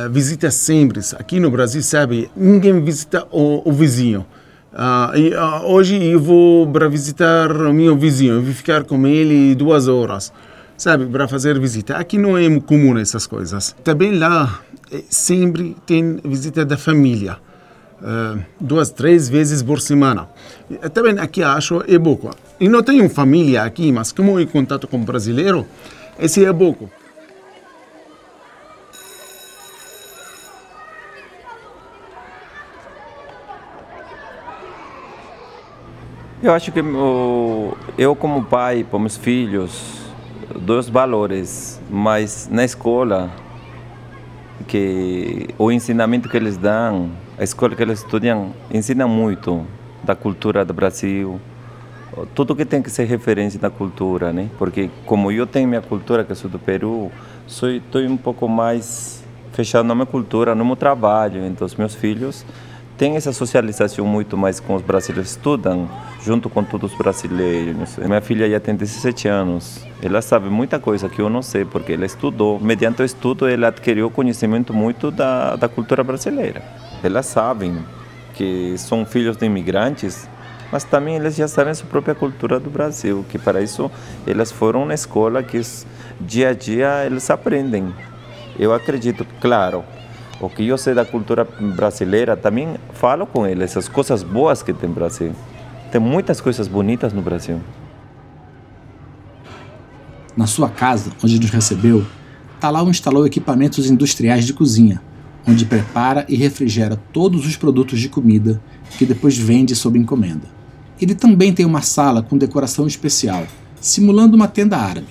visitas 0.09 0.53
sempre. 0.55 1.01
Aqui 1.17 1.39
no 1.39 1.51
Brasil, 1.51 1.81
sabe, 1.83 2.29
ninguém 2.35 2.81
visita 2.81 3.27
o, 3.31 3.67
o 3.69 3.71
vizinho. 3.73 4.25
Uh, 4.71 5.17
e, 5.17 5.33
uh, 5.33 5.65
hoje 5.65 6.01
eu 6.03 6.19
vou 6.19 6.67
para 6.71 6.87
visitar 6.87 7.51
o 7.51 7.73
meu 7.73 7.97
vizinho, 7.97 8.35
eu 8.35 8.43
vou 8.43 8.53
ficar 8.53 8.83
com 8.83 9.07
ele 9.07 9.55
duas 9.55 9.87
horas, 9.87 10.31
sabe, 10.77 11.07
para 11.07 11.27
fazer 11.27 11.59
visita. 11.59 11.95
Aqui 11.95 12.19
não 12.19 12.37
é 12.37 12.59
comum 12.59 12.97
essas 12.97 13.25
coisas. 13.25 13.75
Também 13.83 14.17
lá 14.17 14.61
eh, 14.91 15.03
sempre 15.09 15.75
tem 15.87 16.19
visita 16.23 16.63
da 16.63 16.77
família. 16.77 17.37
Uh, 17.99 18.39
duas, 18.61 18.91
três 18.91 19.27
vezes 19.27 19.61
por 19.61 19.81
semana. 19.81 20.29
Também 20.93 21.19
aqui 21.19 21.43
acho 21.43 21.83
é 21.87 21.97
pouco. 21.99 22.29
E 22.59 22.67
não 22.67 22.83
tenho 22.83 23.09
família 23.09 23.63
aqui, 23.63 23.91
mas 23.91 24.11
como 24.11 24.37
eu 24.39 24.45
contato 24.47 24.87
com 24.87 24.99
brasileiro, 24.99 25.65
esse 26.19 26.43
é 26.43 26.51
pouco. 26.51 26.89
Eu 36.43 36.53
acho 36.53 36.71
que 36.71 36.79
eu 37.97 38.15
como 38.15 38.43
pai 38.43 38.83
para 38.83 38.99
meus 38.99 39.15
filhos 39.15 39.99
dois 40.55 40.89
valores, 40.89 41.79
mas 41.89 42.49
na 42.51 42.63
escola 42.63 43.31
que 44.67 45.47
o 45.57 45.71
ensinamento 45.71 46.27
que 46.27 46.37
eles 46.37 46.57
dão 46.57 47.11
a 47.37 47.43
escola 47.43 47.75
que 47.75 47.81
eles 47.81 47.99
estudam 47.99 48.53
ensina 48.69 49.07
muito 49.07 49.65
da 50.03 50.15
cultura 50.15 50.65
do 50.65 50.73
Brasil, 50.73 51.39
tudo 52.33 52.55
que 52.55 52.65
tem 52.65 52.81
que 52.81 52.89
ser 52.89 53.05
referência 53.05 53.59
da 53.59 53.69
cultura, 53.69 54.33
né? 54.33 54.49
Porque 54.57 54.89
como 55.05 55.31
eu 55.31 55.45
tenho 55.45 55.67
minha 55.67 55.81
cultura, 55.81 56.23
que 56.23 56.33
sou 56.35 56.49
do 56.49 56.59
Peru, 56.59 57.11
sou 57.47 57.69
estou 57.69 58.01
um 58.01 58.17
pouco 58.17 58.47
mais 58.47 59.23
fechado 59.53 59.85
na 59.85 59.95
minha 59.95 60.05
cultura, 60.05 60.55
no 60.55 60.65
meu 60.65 60.75
trabalho. 60.75 61.45
Então, 61.45 61.65
os 61.65 61.75
meus 61.75 61.95
filhos 61.95 62.45
tem 62.99 63.15
essa 63.15 63.31
socialização 63.31 64.05
muito 64.05 64.35
mais 64.35 64.59
com 64.59 64.75
os 64.75 64.81
brasileiros, 64.81 65.31
estudam 65.31 65.89
junto 66.21 66.49
com 66.49 66.61
todos 66.61 66.91
os 66.91 66.97
brasileiros. 66.97 67.97
Minha 67.97 68.19
filha 68.19 68.49
já 68.49 68.59
tem 68.59 68.75
17 68.75 69.25
anos, 69.25 69.87
ela 70.03 70.21
sabe 70.21 70.49
muita 70.49 70.79
coisa 70.79 71.07
que 71.07 71.21
eu 71.21 71.29
não 71.29 71.41
sei, 71.41 71.63
porque 71.63 71.93
ela 71.93 72.05
estudou. 72.05 72.59
Mediante 72.59 73.01
o 73.01 73.05
estudo, 73.05 73.47
ela 73.47 73.69
adquiriu 73.69 74.11
conhecimento 74.11 74.73
muito 74.73 75.11
da, 75.11 75.55
da 75.55 75.69
cultura 75.69 76.03
brasileira. 76.03 76.61
Elas 77.01 77.25
sabem 77.25 77.77
que 78.33 78.77
são 78.77 79.05
filhos 79.05 79.37
de 79.37 79.45
imigrantes, 79.45 80.27
mas 80.71 80.83
também 80.83 81.15
eles 81.15 81.35
já 81.35 81.47
sabem 81.47 81.71
a 81.71 81.75
sua 81.75 81.87
própria 81.87 82.15
cultura 82.15 82.59
do 82.59 82.69
Brasil, 82.69 83.25
que 83.29 83.37
para 83.37 83.61
isso 83.61 83.89
elas 84.25 84.51
foram 84.51 84.85
na 84.85 84.93
escola 84.93 85.41
que 85.41 85.61
dia 86.19 86.49
a 86.49 86.53
dia 86.53 87.05
eles 87.05 87.29
aprendem. 87.29 87.93
Eu 88.57 88.73
acredito, 88.73 89.25
claro, 89.39 89.83
o 90.39 90.49
que 90.49 90.67
eu 90.67 90.77
sei 90.77 90.93
da 90.93 91.05
cultura 91.05 91.45
brasileira, 91.75 92.37
também 92.37 92.75
falo 92.93 93.25
com 93.25 93.45
eles 93.45 93.75
as 93.75 93.87
coisas 93.87 94.23
boas 94.23 94.63
que 94.63 94.73
tem 94.73 94.89
no 94.89 94.95
Brasil. 94.95 95.33
Tem 95.91 95.99
muitas 95.99 96.39
coisas 96.39 96.67
bonitas 96.67 97.11
no 97.11 97.21
Brasil. 97.21 97.59
Na 100.37 100.47
sua 100.47 100.69
casa, 100.69 101.11
onde 101.23 101.39
nos 101.39 101.49
recebeu, 101.49 102.05
Talau 102.59 102.89
instalou 102.89 103.25
equipamentos 103.25 103.89
industriais 103.89 104.45
de 104.45 104.53
cozinha, 104.53 105.01
onde 105.47 105.65
prepara 105.65 106.25
e 106.27 106.35
refrigera 106.35 106.97
todos 107.11 107.45
os 107.45 107.55
produtos 107.55 107.99
de 107.99 108.09
comida 108.09 108.61
que 108.97 109.05
depois 109.05 109.37
vende 109.37 109.75
sob 109.75 109.97
encomenda. 109.97 110.58
Ele 111.01 111.15
também 111.15 111.53
tem 111.53 111.65
uma 111.65 111.81
sala 111.81 112.21
com 112.21 112.37
decoração 112.37 112.85
especial, 112.85 113.47
simulando 113.79 114.35
uma 114.35 114.47
tenda 114.47 114.77
árabe, 114.77 115.07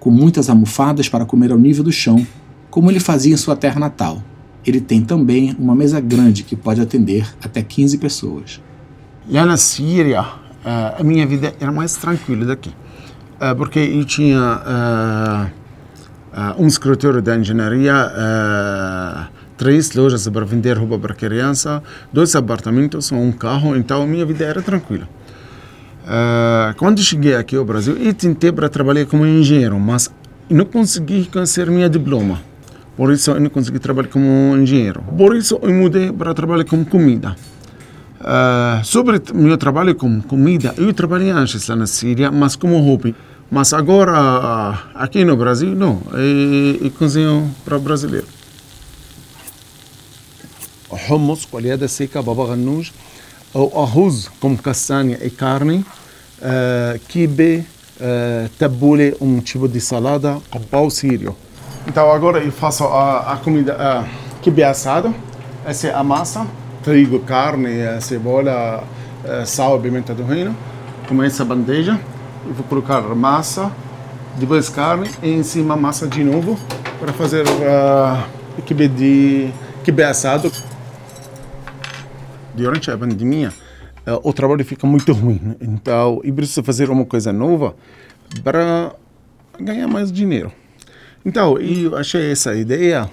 com 0.00 0.10
muitas 0.10 0.48
almofadas 0.48 1.08
para 1.08 1.26
comer 1.26 1.52
ao 1.52 1.58
nível 1.58 1.84
do 1.84 1.92
chão, 1.92 2.26
como 2.70 2.90
ele 2.90 3.00
fazia 3.00 3.34
em 3.34 3.36
sua 3.36 3.54
terra 3.54 3.78
natal. 3.78 4.22
Ele 4.64 4.80
tem 4.80 5.02
também 5.02 5.54
uma 5.58 5.74
mesa 5.74 6.00
grande 6.00 6.42
que 6.42 6.56
pode 6.56 6.80
atender 6.80 7.26
até 7.42 7.62
15 7.62 7.98
pessoas. 7.98 8.60
Lá 9.28 9.44
na 9.44 9.56
Síria, 9.56 10.24
eh, 10.64 10.96
a 10.98 11.02
minha 11.04 11.26
vida 11.26 11.54
era 11.60 11.70
mais 11.70 11.96
tranquila 11.96 12.46
daqui, 12.46 12.72
eh, 13.38 13.54
porque 13.54 13.78
eu 13.78 14.04
tinha 14.04 15.50
eh, 16.34 16.54
um 16.58 16.66
escritório 16.66 17.20
de 17.20 17.36
engenharia, 17.36 17.94
três 19.56 19.92
lojas 19.94 20.28
para 20.28 20.44
vender 20.44 20.76
roupa 20.76 20.98
para 20.98 21.14
criança, 21.14 21.82
dois 22.12 22.34
apartamentos, 22.36 23.10
um 23.10 23.32
carro, 23.32 23.74
então 23.76 24.06
minha 24.06 24.26
vida 24.26 24.44
era 24.44 24.60
tranquila. 24.60 25.08
Quando 26.76 27.02
cheguei 27.02 27.34
aqui 27.34 27.56
ao 27.56 27.64
Brasil, 27.64 27.96
eu 27.96 28.14
tentei 28.14 28.52
para 28.52 28.68
trabalhar 28.68 29.06
como 29.06 29.26
engenheiro, 29.26 29.78
mas 29.78 30.10
não 30.48 30.64
consegui 30.64 31.26
conhecer 31.26 31.68
minha 31.70 31.88
diploma. 31.88 32.40
Por 32.96 33.12
isso 33.12 33.30
eu 33.32 33.40
não 33.40 33.50
consegui 33.50 33.78
trabalhar 33.78 34.08
como 34.08 34.56
engenheiro. 34.56 35.02
Por 35.16 35.36
isso 35.36 35.58
eu 35.60 35.72
mudei 35.74 36.12
para 36.12 36.32
trabalhar 36.32 36.64
com 36.64 36.84
comida. 36.84 37.36
Uh, 38.18 38.82
sobre 38.84 39.20
meu 39.34 39.58
trabalho 39.58 39.94
com 39.94 40.20
comida, 40.22 40.74
eu 40.78 40.92
trabalhei 40.94 41.30
antes 41.30 41.68
lá 41.68 41.76
na 41.76 41.86
Síria, 41.86 42.30
mas 42.30 42.56
como 42.56 42.78
hobby. 42.80 43.14
Mas 43.50 43.72
agora, 43.72 44.78
aqui 44.94 45.24
no 45.24 45.36
Brasil, 45.36 45.74
não. 45.74 46.02
Eu 46.12 46.90
cozinho 46.92 47.54
para 47.64 47.78
brasileiro. 47.78 48.26
Hummus, 51.08 51.44
coalhada 51.44 51.86
seca, 51.86 52.22
ganoush, 52.22 52.92
ou 53.56 53.82
arroz 53.82 54.28
com 54.40 54.56
castanha 54.56 55.18
e 55.22 55.30
carne, 55.30 55.84
uh, 56.40 56.98
kibe, 57.08 57.66
uh, 58.00 58.48
tabule, 58.58 59.16
um 59.20 59.40
tipo 59.40 59.66
de 59.66 59.80
salada, 59.80 60.38
pau 60.70 60.90
sírio. 60.90 61.34
Então 61.86 62.10
agora 62.10 62.38
eu 62.38 62.52
faço 62.52 62.84
a, 62.84 63.32
a 63.32 63.36
comida, 63.36 63.74
uh, 63.74 64.08
kibe 64.42 64.62
assado, 64.62 65.14
essa 65.64 65.88
é 65.88 65.94
a 65.94 66.04
massa 66.04 66.46
trigo, 66.86 67.18
carne, 67.18 67.80
eh, 67.80 67.98
cebola, 68.00 68.84
eh, 69.24 69.44
sal, 69.44 69.80
pimenta 69.80 70.14
do 70.14 70.22
reino. 70.22 70.56
Com 71.08 71.20
essa 71.20 71.44
bandeja, 71.44 71.98
eu 72.46 72.54
vou 72.54 72.64
colocar 72.64 73.00
massa, 73.16 73.72
depois 74.36 74.68
carne 74.68 75.10
e 75.20 75.32
em 75.32 75.42
cima 75.42 75.76
massa 75.76 76.06
de 76.06 76.22
novo 76.22 76.56
para 77.00 77.12
fazer 77.12 77.44
uh, 77.44 78.62
quibe 78.62 78.86
de 78.86 79.50
quibe 79.82 80.04
assado. 80.04 80.52
Durante 82.56 82.90
a 82.90 82.96
pandemia, 82.96 83.52
uh, 84.06 84.28
o 84.28 84.32
trabalho 84.32 84.64
fica 84.64 84.86
muito 84.86 85.12
ruim, 85.14 85.56
então 85.60 86.20
eu 86.24 86.34
preciso 86.34 86.62
fazer 86.62 86.90
uma 86.90 87.04
coisa 87.04 87.32
nova 87.32 87.76
para 88.42 88.94
ganhar 89.60 89.86
mais 89.88 90.10
dinheiro. 90.10 90.50
Então, 91.24 91.58
eu 91.58 91.96
achei 91.96 92.30
essa 92.30 92.54
ideia 92.54 93.10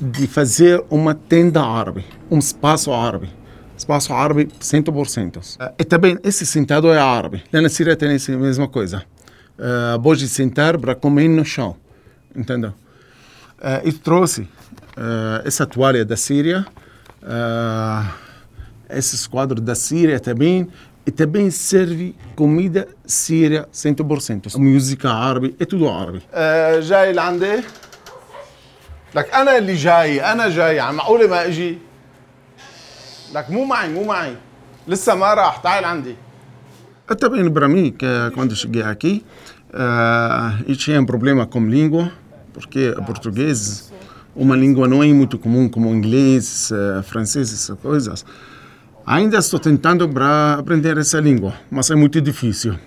de 0.00 0.26
fazer 0.26 0.82
uma 0.90 1.14
tenda 1.14 1.62
árabe, 1.62 2.04
um 2.30 2.38
espaço 2.38 2.92
árabe. 2.92 3.28
Espaço 3.76 4.12
árabe 4.12 4.48
100%. 4.60 5.56
Eh, 5.58 5.72
e 5.80 5.84
também 5.84 6.18
esse 6.22 6.46
sentado 6.46 6.88
é 6.90 6.98
árabe. 6.98 7.42
Lá 7.52 7.60
na 7.60 7.68
Síria 7.68 7.96
tem 7.96 8.12
essa 8.12 8.30
mesma 8.36 8.68
coisa. 8.68 9.04
Uh, 9.58 10.00
pode 10.00 10.28
sentar 10.28 10.78
para 10.78 10.94
comer 10.94 11.28
no 11.28 11.44
chão. 11.44 11.76
Entendeu? 12.34 12.72
Uh, 13.58 13.92
trouxe 13.98 14.42
uh, 14.42 15.44
essa 15.44 15.66
toalha 15.66 16.04
da 16.04 16.16
Síria, 16.16 16.64
uh, 17.22 18.21
esses 18.91 19.27
quadros 19.27 19.61
da 19.61 19.75
Síria 19.75 20.19
também, 20.19 20.67
e 21.07 21.11
também 21.11 21.49
serve 21.49 22.13
comida 22.35 22.89
síria 23.05 23.65
100%. 23.73 24.57
Música 24.57 25.09
árabe, 25.09 25.55
é 25.57 25.65
tudo 25.65 25.89
árabe. 25.89 26.21
جاي 26.81 27.13
لعندي 27.13 27.63
لك 29.15 29.33
انا 29.33 29.57
اللي 29.57 29.75
جاي 29.75 30.21
انا 30.21 30.49
جاي 30.49 30.75
يعني 30.75 30.95
معقوله 30.95 31.27
ما 31.27 31.45
اجي 31.45 31.77
لك 33.33 33.49
مو 33.49 33.63
معي 33.63 33.89
مو 33.89 34.03
معي 34.03 34.35
لسه 34.87 35.15
ما 35.15 35.33
راح 35.33 35.57
تعال 35.57 35.85
عندي 35.85 36.15
Também 37.15 37.49
para 37.49 37.69
mim, 37.69 37.91
que 37.91 38.05
quando 38.35 38.53
cheguei 38.53 38.81
aqui, 38.81 39.25
uh, 39.73 40.61
eu 40.67 40.75
tinha 40.75 40.99
um 40.99 41.05
problema 41.05 41.45
com 41.45 41.61
língua, 41.65 42.11
porque 42.53 42.93
português 43.05 43.93
uma 44.35 44.57
língua 44.57 44.89
não 44.89 45.01
é 45.01 45.07
muito 45.13 45.39
comum 45.39 45.69
como 45.69 45.87
inglês, 45.95 46.69
uh, 46.69 47.01
francês, 47.03 47.53
essas 47.53 47.79
coisas. 47.79 48.25
Ainda 49.12 49.36
estou 49.36 49.60
tentando 49.60 50.08
para 50.08 50.54
aprender 50.54 50.96
essa 50.96 51.20
língua, 51.20 51.52
mas 51.70 51.90
é 51.90 51.94
muito 51.94 52.18
difícil. 52.18 52.78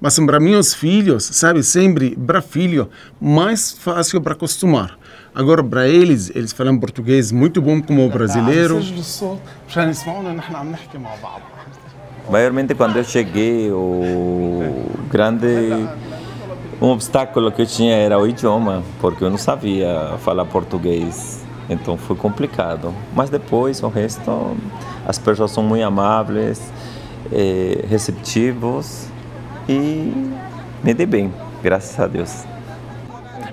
Mas 0.00 0.16
para 0.16 0.38
meus 0.38 0.72
filhos, 0.72 1.24
sabe, 1.24 1.60
sempre 1.64 2.14
para 2.14 2.40
filho, 2.40 2.88
mais 3.20 3.72
fácil 3.72 4.20
para 4.20 4.34
acostumar. 4.34 4.96
Agora, 5.34 5.60
para 5.60 5.88
eles, 5.88 6.30
eles 6.36 6.52
falam 6.52 6.78
português 6.78 7.32
muito 7.32 7.60
bom 7.60 7.82
como 7.82 8.06
o 8.06 8.08
brasileiro. 8.08 8.80
Maiormente 12.30 12.76
quando 12.76 12.98
eu 12.98 13.04
cheguei, 13.04 13.68
o 13.72 14.88
grande 15.10 15.48
um 16.80 16.90
obstáculo 16.90 17.50
que 17.50 17.62
eu 17.62 17.66
tinha 17.66 17.96
era 17.96 18.16
o 18.20 18.28
idioma, 18.28 18.84
porque 19.00 19.24
eu 19.24 19.30
não 19.30 19.38
sabia 19.38 20.14
falar 20.20 20.44
português. 20.44 21.44
Então 21.68 21.96
foi 21.96 22.14
complicado. 22.14 22.94
Mas 23.16 23.30
depois, 23.30 23.82
o 23.82 23.88
resto, 23.88 24.56
as 25.06 25.18
pessoas 25.18 25.50
são 25.50 25.62
muito 25.62 25.84
amáveis, 25.84 26.72
eh, 27.32 27.84
receptivos 27.88 29.06
e 29.68 30.12
me 30.82 30.94
dei 30.94 31.06
bem, 31.06 31.32
graças 31.62 31.98
a 31.98 32.06
Deus. 32.06 32.44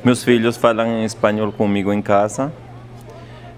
Meus 0.04 0.24
filhos 0.24 0.56
falam 0.56 1.04
espanhol 1.04 1.52
comigo 1.52 1.92
em 1.92 2.02
casa. 2.02 2.52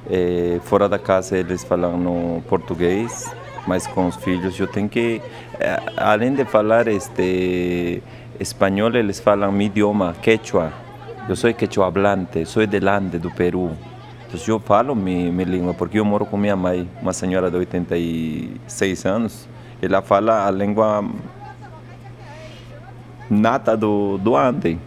É, 0.10 0.60
fora 0.64 0.90
da 0.90 0.98
casa 0.98 1.38
eles 1.38 1.64
falam 1.64 1.98
no 1.98 2.42
português, 2.50 3.34
mas 3.68 3.86
com 3.86 4.08
os 4.08 4.16
filhos 4.16 4.60
eu 4.60 4.68
tenho 4.68 4.90
que, 4.90 5.22
é, 5.60 5.80
além 5.96 6.34
de 6.34 6.44
falar 6.44 6.88
este 6.88 8.02
espanhol, 8.40 8.94
eles 8.96 9.20
falam 9.20 9.52
meu 9.52 9.68
idioma, 9.68 10.16
quechua. 10.22 10.74
Eu 11.30 11.36
sou 11.36 11.54
quechua 11.54 11.88
hablante, 11.88 12.44
sou 12.46 12.66
de 12.66 12.80
Lande, 12.80 13.20
do 13.20 13.30
Peru. 13.30 13.72
Então 14.34 14.40
eu 14.48 14.60
falo 14.60 14.96
minha, 14.96 15.30
minha 15.30 15.46
língua, 15.46 15.74
porque 15.74 16.00
eu 16.00 16.06
moro 16.06 16.26
com 16.26 16.38
minha 16.38 16.56
mãe, 16.56 16.90
uma 17.02 17.12
senhora 17.12 17.52
de 17.52 17.58
86 17.58 19.06
anos. 19.06 19.50
Ela 19.82 20.02
fala 20.02 20.48
a 20.48 20.52
língua 20.52 21.04
nata 23.30 23.76
do, 23.76 24.18
do 24.18 24.38
Ande. 24.38 24.80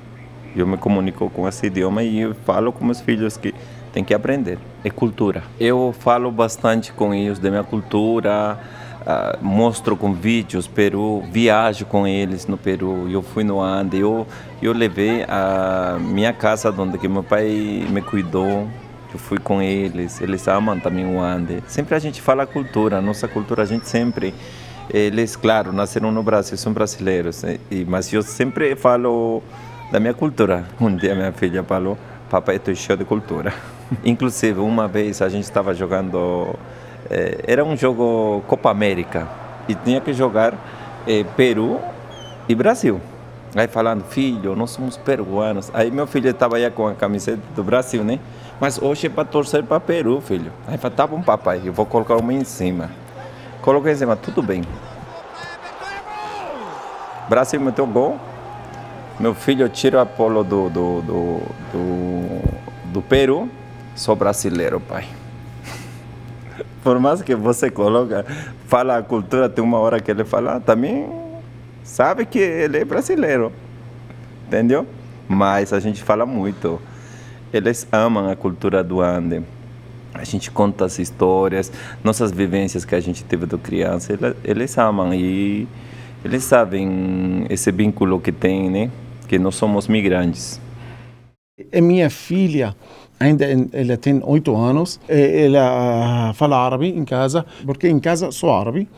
Eu 0.57 0.67
me 0.67 0.79
comunico 0.79 1.29
com 1.29 1.47
esse 1.47 1.67
idioma 1.67 2.03
e 2.03 2.21
eu 2.21 2.35
falo 2.35 2.73
com 2.73 2.87
meus 2.87 3.03
filhos 3.03 3.37
que 3.37 3.55
tem 3.93 4.03
que 4.03 4.15
aprender. 4.15 4.59
É 4.83 4.89
cultura. 4.89 5.43
Eu 5.61 5.95
falo 5.99 6.31
bastante 6.31 6.91
com 6.93 7.13
eles 7.13 7.39
da 7.39 7.51
minha 7.51 7.65
cultura, 7.65 8.59
uh, 9.03 9.45
mostro 9.45 9.95
com 9.95 10.15
vídeos 10.15 10.67
Peru, 10.67 11.23
viajo 11.31 11.85
com 11.85 12.07
eles 12.07 12.47
no 12.47 12.57
Peru. 12.57 13.11
Eu 13.11 13.21
fui 13.21 13.45
no 13.45 13.61
Ande, 13.61 13.99
eu 13.99 14.27
eu 14.63 14.73
levei 14.73 15.23
a 15.29 15.99
minha 16.01 16.33
casa 16.33 16.75
onde 16.77 16.97
que 16.97 17.09
meu 17.09 17.23
pai 17.23 17.85
me 17.91 18.01
cuidou. 18.01 18.67
Eu 19.15 19.21
fui 19.21 19.39
com 19.39 19.63
eles, 19.63 20.21
eles 20.21 20.49
amam 20.49 20.79
também 20.81 21.07
o 21.07 21.21
Ande. 21.21 21.63
Sempre 21.69 21.95
a 21.95 22.01
gente 22.01 22.21
fala 22.21 22.45
cultura, 22.45 23.01
nossa 23.01 23.29
cultura 23.29 23.63
a 23.63 23.65
gente 23.65 23.89
sempre 23.89 24.35
eles, 24.91 25.37
claro, 25.37 25.73
nasceram 25.73 26.11
no 26.11 26.21
Brasil, 26.21 26.59
são 26.59 26.73
brasileiros, 26.73 27.43
mas 27.87 28.13
eu 28.13 28.23
sempre 28.23 28.75
falo 28.75 29.41
da 29.93 30.01
minha 30.01 30.13
cultura. 30.13 30.65
Um 30.81 30.97
dia 30.97 31.15
minha 31.15 31.31
filha 31.31 31.63
falou, 31.63 31.97
papai, 32.29 32.57
estou 32.57 32.75
cheio 32.75 32.99
de 32.99 33.05
cultura. 33.05 33.55
Inclusive, 34.05 34.59
uma 34.59 34.89
vez 34.89 35.23
a 35.23 35.29
gente 35.29 35.45
estava 35.45 35.73
jogando 35.73 36.59
é, 37.09 37.45
era 37.47 37.65
um 37.65 37.77
jogo 37.77 38.43
Copa 38.49 38.69
América 38.69 39.29
e 39.69 39.77
tinha 39.77 40.01
que 40.01 40.13
jogar 40.13 40.55
é, 41.07 41.23
Peru 41.37 41.81
e 42.49 42.55
Brasil. 42.55 43.01
Aí 43.55 43.69
falando, 43.69 44.03
filho, 44.05 44.57
nós 44.57 44.71
somos 44.71 44.97
peruanos. 44.97 45.71
Aí 45.73 45.89
meu 45.89 46.09
filho 46.09 46.29
estava 46.29 46.57
aí 46.57 46.69
com 46.73 46.89
a 46.89 46.95
camiseta 46.95 47.41
do 47.55 47.63
Brasil, 47.63 48.03
né? 48.03 48.19
Mas 48.61 48.81
hoje 48.81 49.07
é 49.07 49.11
para 49.11 49.25
torcer 49.25 49.63
para 49.65 49.81
Peru, 49.81 50.21
filho. 50.21 50.53
Aí 50.67 50.79
falou, 50.79 50.97
tá 50.97 51.07
bom, 51.07 51.21
papai, 51.21 51.61
eu 51.65 51.73
vou 51.73 51.85
colocar 51.85 52.17
uma 52.17 52.33
em 52.33 52.45
cima. 52.45 52.91
Coloquei 53.61 53.93
em 53.93 53.97
cima, 53.97 54.17
tudo 54.17 54.43
bem. 54.43 54.63
Brasil 57.29 57.61
meteu 57.61 57.87
gol. 57.87 58.19
Meu 59.19 59.35
filho 59.35 59.69
tira 59.69 60.03
a 60.03 60.07
polo 60.07 60.45
do, 60.45 60.69
do, 60.69 61.03
do, 61.03 61.43
do, 61.73 62.93
do 62.93 63.03
Peru. 63.03 63.49
Sou 63.95 64.15
brasileiro, 64.15 64.81
pai. 64.81 65.07
Por 66.83 66.99
mais 66.99 67.23
que 67.23 67.35
você 67.35 67.71
coloca, 67.71 68.27
fala 68.67 68.99
a 68.99 69.03
cultura, 69.03 69.49
tem 69.49 69.65
uma 69.65 69.79
hora 69.79 70.01
que 70.01 70.11
ele 70.11 70.25
fala, 70.25 70.61
também 70.61 71.09
sabe 71.83 72.27
que 72.27 72.39
ele 72.39 72.79
é 72.79 72.85
brasileiro. 72.85 73.53
Entendeu? 74.47 74.87
Mas 75.29 75.73
a 75.73 75.81
gente 75.81 76.03
fala 76.03 76.27
muito. 76.27 76.81
Eles 77.55 77.87
amam 77.93 78.29
a 78.29 78.35
cultura 78.35 78.83
do 78.83 79.01
Ande. 79.01 79.41
A 80.13 80.25
gente 80.25 80.51
conta 80.51 80.85
as 80.85 80.99
histórias, 80.99 81.71
nossas 82.03 82.33
vivências 82.33 82.85
que 82.85 82.97
a 82.97 83.01
gente 83.01 83.23
teve 83.23 83.47
do 83.47 83.59
criança. 83.59 84.13
Eles, 84.13 84.37
eles 84.43 84.77
amam 84.79 85.15
e 85.15 85.69
eles 86.25 86.43
sabem 86.43 87.47
esse 87.49 87.71
vínculo 87.71 88.21
que 88.21 88.33
tem, 88.33 88.69
né? 88.69 88.91
Que 89.29 89.39
nós 89.39 89.55
somos 89.55 89.87
migrantes. 89.87 90.61
É 91.71 91.81
minha 91.81 92.11
filha 92.11 92.75
ainda 93.21 93.47
ela 93.73 93.97
tem 93.97 94.21
oito 94.25 94.57
anos, 94.57 95.01
ela 95.09 96.33
fala 96.35 96.59
árabe 96.59 96.89
em 96.89 97.05
casa, 97.05 97.47
porque 97.65 97.89
em 97.89 98.01
casa 98.01 98.33
sou 98.33 98.53
árabe, 98.53 98.89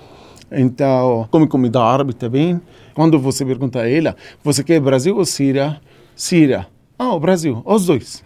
então 0.51 1.29
come 1.31 1.47
comida 1.47 1.79
árabe 1.83 2.15
também. 2.15 2.59
Quando 2.95 3.19
você 3.19 3.45
pergunta 3.45 3.81
a 3.81 3.91
ela, 3.91 4.17
você 4.43 4.65
quer 4.65 4.81
Brasil 4.81 5.15
ou 5.15 5.27
Síria? 5.27 5.79
Síria. 6.15 6.67
Ah, 6.99 7.13
o 7.13 7.21
Brasil, 7.21 7.63
os 7.67 7.85
dois. 7.85 8.25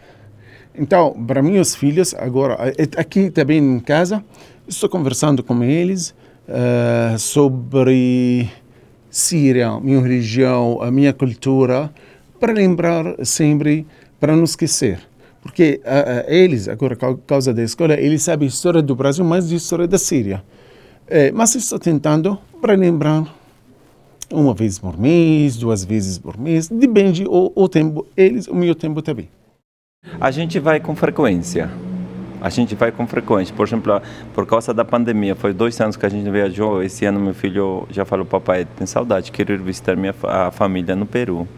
Então, 0.81 1.13
para 1.27 1.43
meus 1.43 1.75
filhos, 1.75 2.15
agora, 2.15 2.73
aqui 2.97 3.29
também 3.31 3.59
em 3.59 3.79
casa, 3.79 4.25
estou 4.67 4.89
conversando 4.89 5.43
com 5.43 5.63
eles 5.63 6.15
uh, 6.49 7.19
sobre 7.19 8.49
Síria, 9.11 9.79
minha 9.79 10.01
religião, 10.01 10.81
a 10.81 10.91
minha 10.91 11.13
cultura, 11.13 11.93
para 12.41 12.55
lembrar 12.55 13.15
sempre, 13.27 13.87
para 14.19 14.35
não 14.35 14.45
esquecer. 14.45 15.01
Porque 15.43 15.83
uh, 15.85 16.25
eles, 16.33 16.67
agora, 16.67 16.97
por 16.97 17.19
causa 17.27 17.53
da 17.53 17.63
escola, 17.63 17.93
eles 17.93 18.23
sabem 18.23 18.47
a 18.47 18.49
história 18.49 18.81
do 18.81 18.97
Brasil, 18.97 19.23
mais 19.23 19.53
a 19.53 19.55
história 19.55 19.87
da 19.87 19.99
Síria. 19.99 20.43
mas 21.35 21.55
estou 21.57 21.79
tentando 21.79 22.39
para 22.59 22.73
lembrar 22.75 23.27
uma 24.33 24.55
vez 24.55 24.79
por 24.79 24.99
mês, 24.99 25.59
duas 25.59 25.85
vezes 25.85 26.17
por 26.17 26.39
mês, 26.39 26.69
depende 26.69 27.27
o, 27.29 27.53
o 27.55 27.69
tempo, 27.69 28.07
eles, 28.17 28.49
o 28.49 28.55
meu 28.55 28.75
tempo 28.75 29.03
também. 29.03 29.29
A 30.21 30.31
gente 30.31 30.59
vai 30.59 30.79
com 30.81 30.95
frequência. 30.95 31.71
A 32.43 32.51
gente 32.51 32.75
vai 32.75 32.93
com 32.93 33.07
frequência. 33.07 33.55
Por 33.55 33.67
exemplo, 33.67 34.03
por 34.35 34.47
causa 34.47 34.75
da 34.75 34.85
pandemia, 34.85 35.35
foi 35.35 35.55
dois 35.55 35.81
anos 35.81 35.97
que 35.97 36.05
a 36.05 36.11
gente 36.11 36.29
viajou. 36.31 36.83
Esse 36.83 37.07
ano 37.07 37.19
meu 37.19 37.33
filho 37.33 37.87
já 37.91 38.05
falou, 38.05 38.27
papai, 38.27 38.67
tem 38.77 38.87
saudade, 38.87 39.33
quero 39.33 39.55
ir 39.55 39.59
visitar 39.63 39.97
minha 39.97 40.15
a 40.25 40.51
família 40.51 40.95
no 40.95 41.07
Peru. 41.07 41.49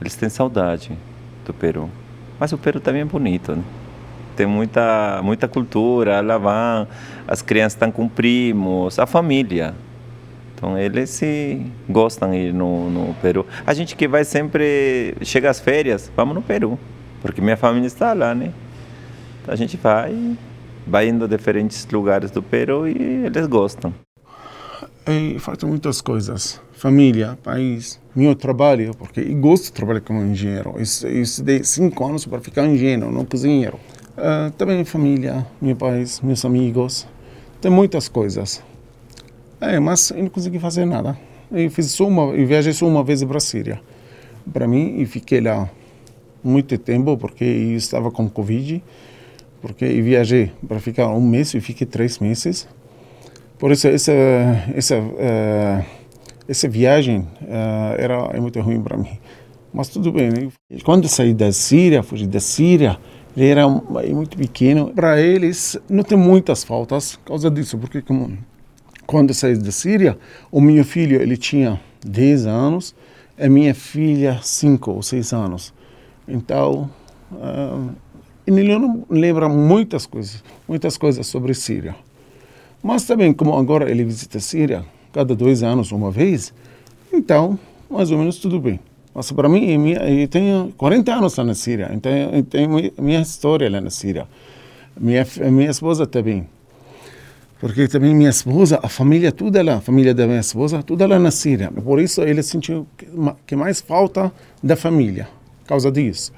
Eles 0.00 0.16
têm 0.16 0.28
saudade 0.28 0.90
do 1.46 1.54
Peru. 1.54 1.88
Mas 2.38 2.52
o 2.52 2.58
Peru 2.58 2.80
também 2.80 3.02
é 3.02 3.04
bonito, 3.04 3.54
né? 3.54 3.62
Tem 4.34 4.46
muita, 4.46 5.20
muita 5.22 5.46
cultura, 5.46 6.20
lá 6.20 6.36
vão, 6.36 6.88
as 7.28 7.42
crianças 7.42 7.74
estão 7.74 7.92
com 7.92 8.08
primos, 8.08 8.98
a 8.98 9.06
família. 9.06 9.72
Então 10.54 10.76
eles 10.76 11.10
se 11.10 11.64
gostam 11.88 12.32
de 12.32 12.36
ir 12.36 12.54
no, 12.54 12.90
no 12.90 13.14
Peru. 13.22 13.46
A 13.64 13.72
gente 13.72 13.94
que 13.94 14.08
vai 14.08 14.24
sempre, 14.24 15.16
chega 15.22 15.48
às 15.48 15.60
férias, 15.60 16.10
vamos 16.16 16.34
no 16.34 16.42
Peru 16.42 16.76
porque 17.20 17.40
minha 17.40 17.56
família 17.56 17.86
está 17.86 18.12
lá, 18.12 18.34
né? 18.34 18.52
Então 19.42 19.52
a 19.52 19.56
gente 19.56 19.76
vai, 19.76 20.36
vai 20.86 21.08
indo 21.08 21.24
a 21.24 21.28
diferentes 21.28 21.86
lugares 21.90 22.30
do 22.30 22.42
Peru 22.42 22.86
e 22.86 23.24
eles 23.24 23.46
gostam. 23.46 23.94
E 25.06 25.38
faltam 25.38 25.70
muitas 25.70 26.00
coisas. 26.02 26.60
Família, 26.72 27.38
país, 27.42 27.98
meu 28.14 28.34
trabalho, 28.34 28.94
porque 28.94 29.20
eu 29.20 29.36
gosto 29.36 29.64
de 29.64 29.72
trabalhar 29.72 30.02
como 30.02 30.22
engenheiro. 30.22 30.74
Eu 30.76 31.22
estudei 31.22 31.64
cinco 31.64 32.06
anos 32.06 32.26
para 32.26 32.40
ficar 32.40 32.66
engenheiro, 32.66 33.10
não 33.10 33.24
cozinheiro. 33.24 33.78
Uh, 34.18 34.50
também 34.52 34.84
família, 34.84 35.46
meu 35.62 35.74
país, 35.74 36.20
meus 36.20 36.44
amigos. 36.44 37.06
Tem 37.60 37.70
muitas 37.70 38.08
coisas. 38.08 38.62
É, 39.60 39.80
mas 39.80 40.10
eu 40.10 40.22
não 40.22 40.28
consegui 40.28 40.58
fazer 40.58 40.84
nada. 40.84 41.18
Eu 41.50 41.70
fiz 41.70 41.98
uma, 42.00 42.24
eu 42.34 42.46
viajei 42.46 42.72
só 42.72 42.86
uma 42.86 43.02
vez 43.02 43.24
para 43.24 43.38
a 43.38 43.40
Síria. 43.40 43.80
Para 44.52 44.68
mim, 44.68 45.00
e 45.00 45.06
fiquei 45.06 45.40
lá 45.40 45.70
muito 46.48 46.76
tempo 46.78 47.16
porque 47.16 47.44
eu 47.44 47.76
estava 47.76 48.10
com 48.10 48.28
Covid, 48.28 48.82
porque 49.60 49.84
eu 49.84 50.02
viajei 50.02 50.52
para 50.66 50.80
ficar 50.80 51.08
um 51.08 51.20
mês 51.20 51.54
e 51.54 51.60
fiquei 51.60 51.86
três 51.86 52.18
meses. 52.18 52.68
Por 53.58 53.72
isso 53.72 53.88
essa 53.88 54.12
essa 54.74 54.98
uh, 54.98 55.84
essa 56.48 56.68
viagem 56.68 57.20
uh, 57.42 57.94
era 57.98 58.30
é 58.32 58.40
muito 58.40 58.60
ruim 58.60 58.80
para 58.80 58.96
mim. 58.96 59.18
Mas 59.72 59.88
tudo 59.88 60.10
bem. 60.10 60.30
Né? 60.30 60.48
Quando 60.82 61.08
saí 61.08 61.34
da 61.34 61.52
Síria, 61.52 62.02
fugi 62.02 62.26
da 62.26 62.40
Síria, 62.40 62.98
ele 63.36 63.46
era 63.46 63.68
muito 63.68 64.36
pequeno. 64.36 64.92
Para 64.94 65.20
eles 65.20 65.78
não 65.88 66.02
tem 66.02 66.16
muitas 66.16 66.64
faltas 66.64 67.16
por 67.16 67.24
causa 67.24 67.50
disso, 67.50 67.76
porque 67.78 68.00
como 68.00 68.36
quando 69.06 69.32
saí 69.32 69.56
da 69.56 69.72
Síria, 69.72 70.18
o 70.50 70.60
meu 70.60 70.84
filho 70.84 71.20
ele 71.20 71.36
tinha 71.36 71.80
10 72.04 72.46
anos, 72.46 72.94
a 73.38 73.48
minha 73.48 73.74
filha 73.74 74.38
5 74.42 74.90
ou 74.90 75.02
6 75.02 75.32
anos. 75.32 75.72
Então, 76.28 76.90
uh, 77.32 77.90
ele 78.46 78.78
não 78.78 79.04
lembra 79.08 79.48
muitas 79.48 80.06
coisas, 80.06 80.42
muitas 80.68 80.98
coisas 80.98 81.26
sobre 81.26 81.54
Síria. 81.54 81.96
Mas 82.82 83.04
também, 83.04 83.32
como 83.32 83.56
agora 83.56 83.90
ele 83.90 84.04
visita 84.04 84.38
a 84.38 84.40
Síria, 84.40 84.84
cada 85.12 85.34
dois 85.34 85.62
anos, 85.62 85.90
uma 85.90 86.10
vez, 86.10 86.52
então, 87.12 87.58
mais 87.90 88.10
ou 88.10 88.18
menos 88.18 88.38
tudo 88.38 88.60
bem. 88.60 88.78
Mas 89.14 89.32
para 89.32 89.48
mim, 89.48 89.90
eu 89.90 90.28
tenho 90.28 90.72
40 90.76 91.12
anos 91.14 91.36
lá 91.36 91.44
na 91.44 91.54
Síria, 91.54 91.90
então 91.92 92.12
eu 92.12 92.42
tenho 92.44 92.92
minha 93.00 93.20
história 93.20 93.68
lá 93.68 93.80
na 93.80 93.90
Síria. 93.90 94.28
Minha, 94.98 95.26
minha 95.50 95.70
esposa 95.70 96.06
também. 96.06 96.46
Porque 97.58 97.88
também 97.88 98.14
minha 98.14 98.30
esposa, 98.30 98.78
a 98.80 98.88
família 98.88 99.32
toda 99.32 99.62
lá, 99.62 99.76
a 99.76 99.80
família 99.80 100.14
da 100.14 100.26
minha 100.26 100.38
esposa, 100.38 100.82
toda 100.82 101.06
lá 101.08 101.18
na 101.18 101.32
Síria. 101.32 101.72
Por 101.72 102.00
isso 102.00 102.22
ele 102.22 102.42
sentiu 102.42 102.86
que 103.44 103.56
mais 103.56 103.80
falta 103.80 104.30
da 104.62 104.76
família 104.76 105.26
causa 105.68 105.92
disso. 105.92 106.32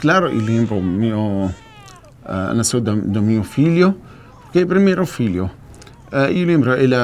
Claro, 0.00 0.28
eu 0.28 0.40
lembro 0.40 0.80
meu, 0.80 1.20
uh, 1.20 2.54
nasceu 2.54 2.80
do, 2.80 2.96
do 2.96 3.22
meu 3.22 3.44
filho, 3.44 3.94
que 4.50 4.60
é 4.60 4.62
o 4.62 4.66
primeiro 4.66 5.04
filho. 5.04 5.50
Uh, 6.10 6.32
eu 6.32 6.46
lembro, 6.46 6.72
ele, 6.72 6.94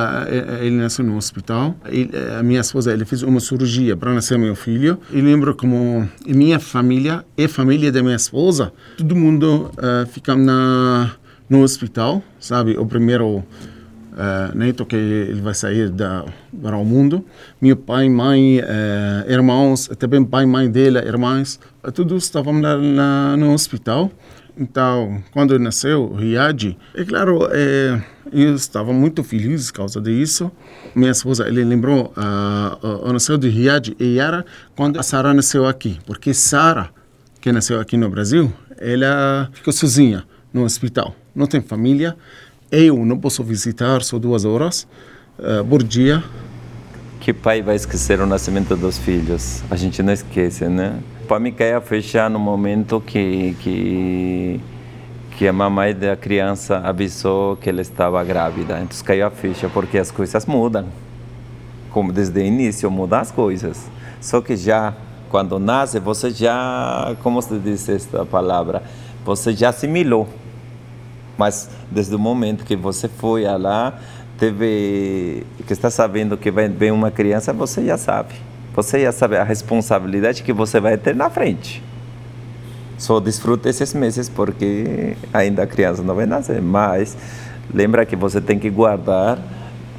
ele 0.61 0.77
nasceu 0.77 1.05
no 1.05 1.16
hospital. 1.16 1.77
Ele, 1.85 2.11
a 2.38 2.42
minha 2.42 2.61
esposa 2.61 2.92
ele 2.92 3.05
fez 3.05 3.22
uma 3.22 3.38
cirurgia 3.38 3.96
para 3.96 4.14
nascer 4.14 4.38
meu 4.38 4.57
filho. 4.57 4.99
Eu 5.12 5.22
lembro 5.22 5.55
como 5.55 6.09
minha 6.27 6.59
família 6.59 7.22
e 7.37 7.44
a 7.44 7.49
família 7.49 7.92
da 7.92 8.03
minha 8.03 8.16
esposa, 8.16 8.72
todo 8.96 9.14
mundo 9.14 9.70
uh, 9.77 10.07
fica 10.07 10.35
na, 10.35 11.12
no 11.51 11.62
hospital, 11.62 12.22
sabe? 12.40 12.79
O 12.79 12.87
primeiro 12.87 13.44
Uh, 14.16 14.57
neto 14.57 14.87
que 14.87 14.96
ele 14.96 15.42
vai 15.42 15.52
sair 15.52 15.90
da, 15.90 16.24
para 16.62 16.74
o 16.74 16.85
mundo. 16.87 17.22
Meu 17.61 17.76
pai, 17.76 18.09
mãe, 18.09 18.61
uh, 18.61 19.31
irmãos, 19.31 19.90
também 19.98 20.24
pai, 20.24 20.46
mãe 20.46 20.70
dele, 20.70 20.96
irmãs, 20.98 21.61
todos 21.92 22.24
estavam 22.24 22.59
lá, 22.59 22.74
lá 22.74 23.37
no 23.37 23.52
hospital. 23.52 24.11
Então, 24.59 25.22
quando 25.33 25.59
nasceu, 25.59 26.14
Riyad, 26.14 26.79
é 26.94 27.05
claro, 27.05 27.46
é, 27.52 28.00
eu 28.33 28.55
estava 28.55 28.90
muito 28.90 29.22
feliz 29.22 29.70
por 29.70 29.79
causa 29.79 30.00
disso. 30.00 30.50
Minha 30.94 31.11
esposa, 31.11 31.46
ele 31.46 31.62
lembrou 31.62 32.11
uh, 32.16 33.07
o 33.07 33.12
nasceu 33.12 33.37
de 33.37 33.50
Riyad 33.50 33.94
e 34.00 34.14
Yara 34.14 34.46
quando 34.74 34.98
a 34.98 35.02
Sara 35.02 35.35
nasceu 35.35 35.66
aqui, 35.66 35.98
porque 36.07 36.33
Sara, 36.33 36.88
que 37.38 37.52
nasceu 37.52 37.79
aqui 37.79 37.98
no 37.98 38.09
Brasil, 38.09 38.50
ela 38.79 39.50
ficou 39.52 39.74
sozinha 39.74 40.24
no 40.55 40.64
hospital, 40.64 41.14
não 41.35 41.46
tem 41.46 41.61
família. 41.61 42.16
Eu 42.70 43.05
não 43.05 43.16
posso 43.16 43.44
visitar 43.44 44.02
só 44.02 44.18
duas 44.18 44.44
horas 44.44 44.88
uh, 45.38 45.64
por 45.64 45.85
dia. 45.85 46.24
Que 47.20 47.33
pai 47.33 47.62
vai 47.62 47.76
esquecer 47.76 48.20
o 48.20 48.26
nascimento 48.26 48.74
dos 48.74 48.98
filhos? 48.98 49.62
A 49.70 49.76
gente 49.76 50.02
não 50.02 50.12
esquece, 50.12 50.66
né? 50.66 50.98
Para 51.29 51.38
mim 51.38 51.52
caiu 51.52 51.79
a 51.79 51.81
fechar 51.81 52.29
no 52.29 52.40
momento 52.40 53.00
que, 53.00 53.57
que, 53.61 54.61
que 55.37 55.46
a 55.46 55.52
mamãe 55.52 55.94
da 55.94 56.16
criança 56.16 56.79
avisou 56.79 57.57
que 57.57 57.70
ela 57.70 57.81
estava 57.81 58.22
grávida. 58.24 58.81
Então 58.81 58.98
caiu 59.05 59.26
a 59.26 59.31
ficha, 59.31 59.68
porque 59.68 59.96
as 59.96 60.11
coisas 60.11 60.44
mudam. 60.46 60.87
Como 61.90 62.12
desde 62.12 62.40
o 62.40 62.42
início 62.42 62.90
mudam 62.90 63.20
as 63.20 63.31
coisas. 63.31 63.88
Só 64.20 64.40
que 64.40 64.57
já 64.57 64.92
Quando 65.29 65.59
nasce, 65.59 65.98
você 65.98 66.31
já, 66.31 67.16
como 67.22 67.42
se 67.42 67.59
diz 67.59 67.88
esta 67.88 68.24
palavra, 68.24 68.83
você 69.24 69.52
já 69.52 69.70
assimilou. 69.70 70.29
Mas 71.37 71.68
desde 71.90 72.14
o 72.14 72.18
momento 72.18 72.64
que 72.64 72.77
você 72.77 73.09
foi 73.09 73.44
lá, 73.44 73.99
teve 74.38 75.44
que 75.66 75.72
está 75.72 75.90
sabendo 75.90 76.37
que 76.37 76.51
vai 76.51 76.68
vem 76.68 76.90
uma 76.90 77.11
criança, 77.11 77.53
você 77.53 77.85
já 77.85 77.96
sabe. 77.96 78.35
Você 78.75 79.03
já 79.03 79.12
sabe 79.12 79.37
a 79.37 79.44
responsabilidade 79.44 80.42
que 80.42 80.53
você 80.53 80.79
vai 80.81 80.96
ter 80.96 81.14
na 81.14 81.31
frente. 81.31 81.83
Só 82.99 83.20
desfruta 83.20 83.68
esses 83.68 83.92
meses 83.92 84.29
porque 84.29 85.16
ainda 85.33 85.62
a 85.62 85.66
criança 85.66 86.03
não 86.03 86.14
vai 86.14 86.27
nascer, 86.27 86.62
mas 86.62 87.16
lembra 87.72 88.07
que 88.07 88.16
você 88.16 88.40
tem 88.40 88.59
que 88.59 88.70
guardar, 88.70 89.38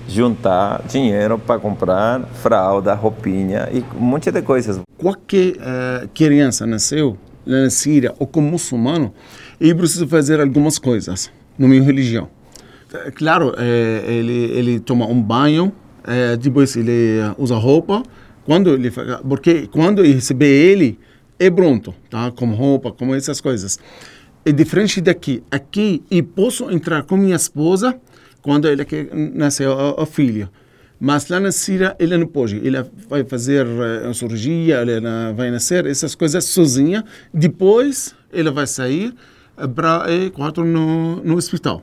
juntar 0.07 0.81
dinheiro 0.87 1.37
para 1.37 1.59
comprar 1.59 2.21
fralda, 2.41 2.93
roupinha 2.93 3.69
e 3.71 3.83
um 3.95 4.03
monte 4.03 4.31
de 4.31 4.41
coisas. 4.41 4.79
Qualquer 4.97 5.53
uh, 5.57 6.07
criança 6.13 6.65
nasceu 6.65 7.17
na 7.45 7.69
Síria 7.69 8.13
ou 8.19 8.25
como 8.25 8.49
muçulmano, 8.49 9.13
ele 9.59 9.75
precisa 9.75 10.07
fazer 10.07 10.39
algumas 10.39 10.77
coisas 10.79 11.31
na 11.57 11.67
minha 11.67 11.81
religião. 11.81 12.29
Claro, 13.15 13.53
é, 13.57 14.03
ele, 14.07 14.51
ele 14.53 14.79
toma 14.79 15.05
um 15.05 15.21
banho, 15.21 15.71
é, 16.05 16.37
depois 16.37 16.75
ele 16.75 17.19
usa 17.37 17.55
roupa, 17.55 18.03
quando 18.45 18.69
ele, 18.69 18.91
porque 19.27 19.67
quando 19.67 20.03
ele 20.03 20.13
receber 20.13 20.47
ele, 20.47 20.97
é 21.37 21.49
pronto, 21.49 21.93
tá? 22.09 22.31
Com 22.31 22.51
roupa, 22.51 22.91
com 22.91 23.13
essas 23.13 23.41
coisas. 23.41 23.77
É 24.45 24.51
diferente 24.51 25.01
daqui. 25.01 25.43
Aqui 25.51 26.01
eu 26.09 26.23
posso 26.23 26.71
entrar 26.71 27.03
com 27.03 27.17
minha 27.17 27.35
esposa 27.35 27.99
quando 28.41 28.67
ele 28.67 28.85
quer 28.85 29.09
nascer 29.13 29.67
o, 29.67 30.01
o 30.01 30.05
filho. 30.05 30.49
Mas 30.99 31.27
lá 31.27 31.39
na 31.39 31.51
Síria 31.51 31.95
ele 31.99 32.17
não 32.17 32.25
pode. 32.25 32.55
Ele 32.55 32.77
vai 33.07 33.23
fazer 33.23 33.67
uma 33.67 34.13
cirurgia, 34.13 34.81
ele 34.81 35.01
vai 35.35 35.51
nascer, 35.51 35.85
essas 35.85 36.15
coisas 36.15 36.45
sozinha. 36.45 37.03
Depois 37.33 38.15
ele 38.31 38.49
vai 38.49 38.65
sair 38.65 39.13
para 39.74 40.10
ir 40.10 40.30
quarto 40.30 40.64
no, 40.64 41.16
no 41.16 41.36
hospital. 41.36 41.82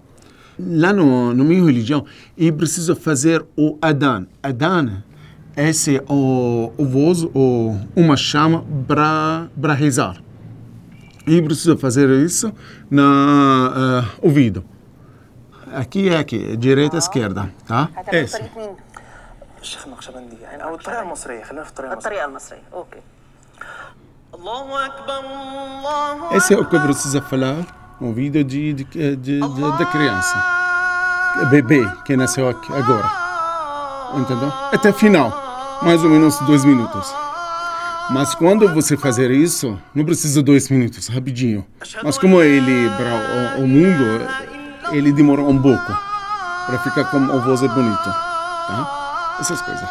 Lá 0.60 0.92
no, 0.92 1.34
no 1.34 1.44
minha 1.44 1.64
religião, 1.64 2.06
eu 2.38 2.54
preciso 2.54 2.96
fazer 2.96 3.46
o 3.56 3.78
Adan. 3.82 4.28
Adan 4.44 5.04
esse 5.56 5.98
é 5.98 6.04
o, 6.08 6.72
o 6.78 6.86
voz, 6.86 7.24
o, 7.24 7.76
uma 7.94 8.16
chama 8.16 8.64
para 8.88 9.74
rezar. 9.74 10.22
E 11.28 11.42
precisa 11.42 11.78
fazer 11.78 12.10
isso 12.10 12.54
no 12.90 13.02
uh, 13.02 14.06
ouvido. 14.22 14.64
Aqui 15.74 16.10
é 16.10 16.18
aqui, 16.18 16.56
direita, 16.56 16.98
esquerda, 16.98 17.52
tá? 17.68 17.90
Esse. 18.12 18.42
الشيخ 19.62 19.86
النقشبندي 19.86 20.36
يعني 20.42 20.64
او 20.64 20.76
الطريقه 20.76 21.02
المصريه 21.02 21.44
خلينا 21.44 21.64
في 21.64 21.70
الطريقه 21.70 21.94
المصريه 21.94 22.12
الطريقه 22.12 22.26
المصريه 22.26 22.62
اوكي 22.74 23.02
الله 24.34 24.86
اكبر 24.86 25.20
الله 25.20 25.73
esse 26.33 26.55
é 26.55 26.59
o 26.59 26.65
que 26.65 26.79
precisa 26.79 27.21
falar 27.21 27.65
no 28.01 28.13
vídeo 28.13 28.43
de, 28.45 28.73
de, 28.73 28.85
de, 28.85 29.17
de, 29.17 29.41
da 29.41 29.87
criança 29.87 30.43
bebê 31.51 31.87
que 32.05 32.17
nasceu 32.17 32.49
aqui 32.49 32.73
agora 32.73 33.11
entendeu 34.17 34.53
até 34.73 34.93
final 34.93 35.45
mais 35.83 36.03
ou 36.03 36.11
menos 36.11 36.39
dois 36.41 36.65
minutos. 36.65 37.15
Mas 38.11 38.35
quando 38.35 38.73
você 38.73 38.97
fazer 38.97 39.31
isso, 39.31 39.79
não 39.95 40.05
precisa 40.05 40.43
dois 40.43 40.69
minutos, 40.69 41.09
rapidinho. 41.09 41.65
Mas 42.03 42.19
como 42.19 42.43
ele 42.43 42.89
para 42.97 43.59
o, 43.59 43.65
o, 43.65 43.69
mundo, 43.69 44.27
ele 44.93 45.13
demora 45.13 45.43
um 45.43 45.61
pouco 45.61 45.93
para 46.67 46.79
ficar 46.79 47.05
com 47.05 47.17
a 47.17 47.37
voz 47.39 47.61
bonita, 47.61 48.11
tá? 48.67 49.37
Essas 49.41 49.61
coisas. 49.63 49.89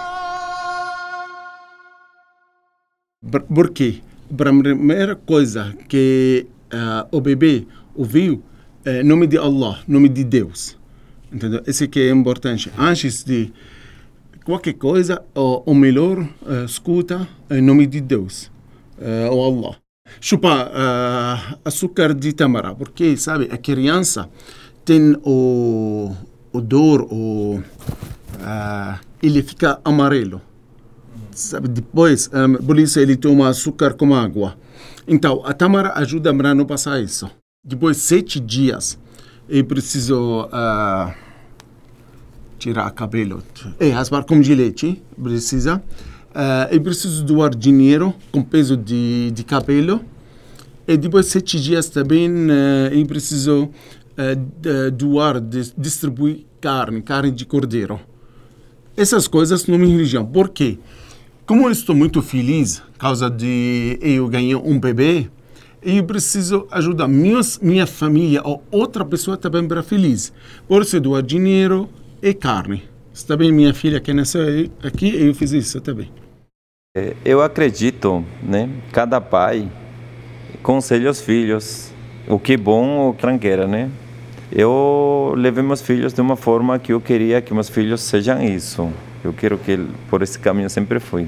Por 3.54 3.70
quê? 3.70 4.02
Para 4.36 4.50
a 4.50 4.60
primeira 4.60 5.16
coisa 5.16 5.76
que 5.88 6.48
uh, 6.74 7.08
o 7.16 7.22
bebê 7.22 7.68
ouviu 7.96 8.42
é 8.84 9.04
nome 9.04 9.28
de 9.28 9.38
Allah, 9.38 9.80
nome 9.88 10.10
de 10.10 10.24
Deus. 10.24 10.76
Entendeu? 11.32 11.62
Esse 11.68 11.88
que 11.88 12.00
é 12.00 12.10
importante. 12.10 12.72
Antes 12.78 13.24
de 13.24 13.54
qualquer 14.44 14.74
coisa, 14.74 15.24
o 15.36 15.74
melhor 15.76 16.20
uh, 16.20 16.66
escuta 16.66 17.28
em 17.50 17.62
nome 17.62 17.86
de 17.86 18.02
Deus, 18.02 18.52
uh, 18.98 19.40
Allah. 19.40 19.78
Chupa 20.20 20.68
uh, 20.68 21.60
açúcar 21.64 22.14
de 22.14 22.34
tamara, 22.34 22.74
porque, 22.74 23.16
sabe, 23.18 23.50
a 23.52 23.58
criança 23.58 24.30
tem 24.84 25.16
o, 25.24 26.12
o 26.52 26.62
dor, 26.62 27.08
o, 27.10 27.60
uh, 27.60 29.00
ele 29.22 29.42
fica 29.44 29.80
amarelo. 29.84 30.42
Sabe, 31.36 31.68
depois, 31.68 32.30
um, 32.34 32.56
por 32.64 32.78
isso 32.80 33.00
ele 33.00 33.16
toma 33.16 33.50
açúcar 33.50 33.94
com 33.94 34.14
água. 34.14 34.56
Então, 35.08 35.42
a 35.46 35.54
tamara 35.54 35.94
ajuda 35.96 36.30
a 36.30 36.56
não 36.56 36.66
passar 36.66 37.02
isso. 37.02 37.30
Depois, 37.64 37.98
sete 37.98 38.40
dias, 38.40 38.98
eu 39.50 39.64
preciso... 39.66 40.44
Uh, 40.46 41.24
tirar 42.64 42.90
cabelo. 42.92 43.44
É, 43.78 43.90
raspar 43.90 44.24
com 44.24 44.42
gilete, 44.42 45.02
precisa. 45.22 45.84
Uh, 46.30 46.72
eu 46.72 46.82
preciso 46.82 47.24
doar 47.26 47.54
dinheiro 47.54 48.14
com 48.32 48.42
peso 48.42 48.78
de, 48.78 49.32
de 49.32 49.44
cabelo. 49.44 50.00
E 50.88 50.96
depois 50.96 51.26
sete 51.26 51.60
dias 51.60 51.90
também 51.90 52.30
uh, 52.30 52.94
eu 52.94 53.06
preciso 53.06 53.66
uh, 53.66 54.92
doar, 54.92 55.42
distribuir 55.42 56.46
carne, 56.62 57.02
carne 57.02 57.32
de 57.32 57.46
cordeiro. 57.46 58.00
Essas 58.96 59.28
coisas 59.28 59.68
não 59.68 59.78
me 59.78 59.88
religião. 59.88 60.26
Por 60.26 60.48
quê? 60.50 60.80
Como 61.46 61.68
eu 61.68 61.72
estou 61.72 61.94
muito 61.94 62.22
feliz 62.22 62.80
por 62.80 62.98
causa 62.98 63.30
de 63.30 64.00
eu 64.02 64.30
ganhar 64.30 64.60
um 64.60 64.80
bebê, 64.80 65.30
eu 65.82 66.02
preciso 66.06 66.66
ajudar 66.72 67.06
minha, 67.06 67.86
família 67.86 68.42
ou 68.46 68.64
outra 68.72 69.04
pessoa 69.04 69.36
também 69.36 69.68
para 69.68 69.84
feliz. 69.84 70.32
Por 70.70 70.84
isso, 70.84 71.02
doar 71.02 71.22
dinheiro, 71.22 71.90
e 72.22 72.34
carne. 72.34 72.84
Está 73.14 73.36
bem, 73.36 73.52
minha 73.52 73.74
filha 73.74 74.00
que 74.00 74.14
nasceu 74.14 74.42
aqui, 74.82 75.14
eu 75.14 75.36
fiz 75.36 75.52
isso 75.52 75.82
também. 75.82 76.10
É, 76.96 77.14
eu 77.26 77.42
acredito, 77.42 78.24
né? 78.42 78.70
Cada 78.94 79.20
pai 79.20 79.70
conselha 80.62 81.12
os 81.12 81.20
filhos 81.20 81.92
o 82.26 82.40
que 82.40 82.54
é 82.54 82.58
bom 82.58 83.00
ou 83.00 83.14
tranqueira, 83.14 83.68
né? 83.68 83.92
Eu 84.50 85.34
levei 85.36 85.62
meus 85.62 85.82
filhos 85.82 86.14
de 86.14 86.22
uma 86.22 86.38
forma 86.38 86.80
que 86.80 86.94
eu 86.94 87.02
queria 87.02 87.42
que 87.42 87.54
meus 87.54 87.68
filhos 87.68 88.00
sejam 88.00 88.42
isso. 88.42 88.90
Eu 89.24 89.34
quero 89.34 89.58
que 89.58 89.80
por 90.10 90.22
esse 90.22 90.38
caminho 90.38 90.70
sempre 90.70 91.00
fui. 91.00 91.28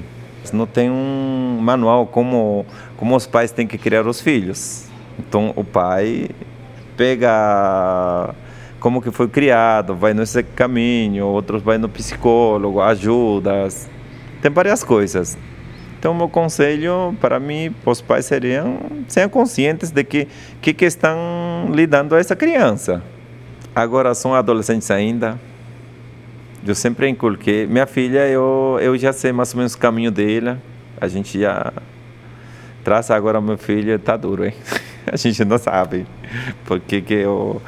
Não 0.52 0.66
tem 0.66 0.90
um 0.90 1.58
manual 1.60 2.06
como 2.06 2.64
como 2.96 3.16
os 3.16 3.26
pais 3.26 3.50
têm 3.50 3.66
que 3.66 3.78
criar 3.78 4.06
os 4.06 4.20
filhos. 4.20 4.86
Então 5.18 5.52
o 5.56 5.64
pai 5.64 6.28
pega 6.96 8.34
como 8.78 9.02
que 9.02 9.10
foi 9.10 9.28
criado, 9.28 9.94
vai 9.94 10.14
nesse 10.14 10.42
caminho, 10.42 11.26
outros 11.26 11.62
vai 11.62 11.78
no 11.78 11.88
psicólogo, 11.88 12.80
ajudas, 12.80 13.88
tem 14.40 14.50
várias 14.50 14.84
coisas. 14.84 15.36
Então, 15.98 16.14
meu 16.14 16.28
conselho 16.28 17.16
para 17.20 17.40
mim, 17.40 17.74
os 17.84 18.00
pais 18.00 18.26
seriam 18.26 18.78
ser 19.08 19.28
conscientes 19.28 19.90
de 19.90 20.04
que 20.04 20.28
que, 20.60 20.72
que 20.72 20.84
estão 20.84 21.18
lidando 21.72 22.14
essa 22.14 22.36
criança. 22.36 23.02
Agora 23.74 24.14
são 24.14 24.34
adolescentes 24.34 24.90
ainda. 24.90 25.38
Eu 26.66 26.74
sempre 26.74 27.08
inculquei. 27.08 27.64
Minha 27.64 27.86
filha, 27.86 28.26
eu, 28.26 28.76
eu 28.80 28.98
já 28.98 29.12
sei 29.12 29.30
mais 29.30 29.54
ou 29.54 29.58
menos 29.58 29.74
o 29.74 29.78
caminho 29.78 30.10
dela. 30.10 30.60
A 31.00 31.06
gente 31.06 31.38
já 31.38 31.72
traça 32.82 33.14
agora 33.14 33.40
meu 33.40 33.56
filho, 33.56 33.94
está 33.94 34.16
duro, 34.16 34.44
hein? 34.44 34.54
a 35.06 35.16
gente 35.16 35.44
não 35.44 35.58
sabe 35.58 36.06
porque 36.64 37.00
que 37.00 37.24
o 37.24 37.62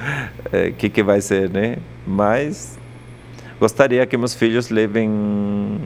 é, 0.53 0.73
que 0.73 0.89
que 0.89 1.01
vai 1.01 1.21
ser, 1.21 1.49
né? 1.49 1.77
Mas 2.05 2.77
gostaria 3.61 4.05
que 4.05 4.17
meus 4.17 4.35
filhos 4.35 4.69
levem 4.69 5.81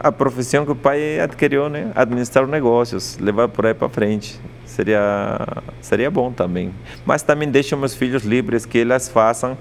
a 0.00 0.10
profissão 0.10 0.64
que 0.64 0.72
o 0.72 0.76
pai 0.76 1.20
adquiriu, 1.20 1.68
né? 1.68 1.92
Administrar 1.94 2.46
negócios, 2.46 3.18
levar 3.18 3.48
por 3.48 3.66
aí 3.66 3.74
para 3.74 3.88
frente. 3.90 4.40
Seria 4.64 5.46
seria 5.82 6.10
bom 6.10 6.32
também. 6.32 6.72
Mas 7.04 7.22
também 7.22 7.50
deixo 7.50 7.76
meus 7.76 7.94
filhos 7.94 8.24
livres 8.24 8.64
que 8.64 8.78
eles 8.78 9.10
façam 9.10 9.58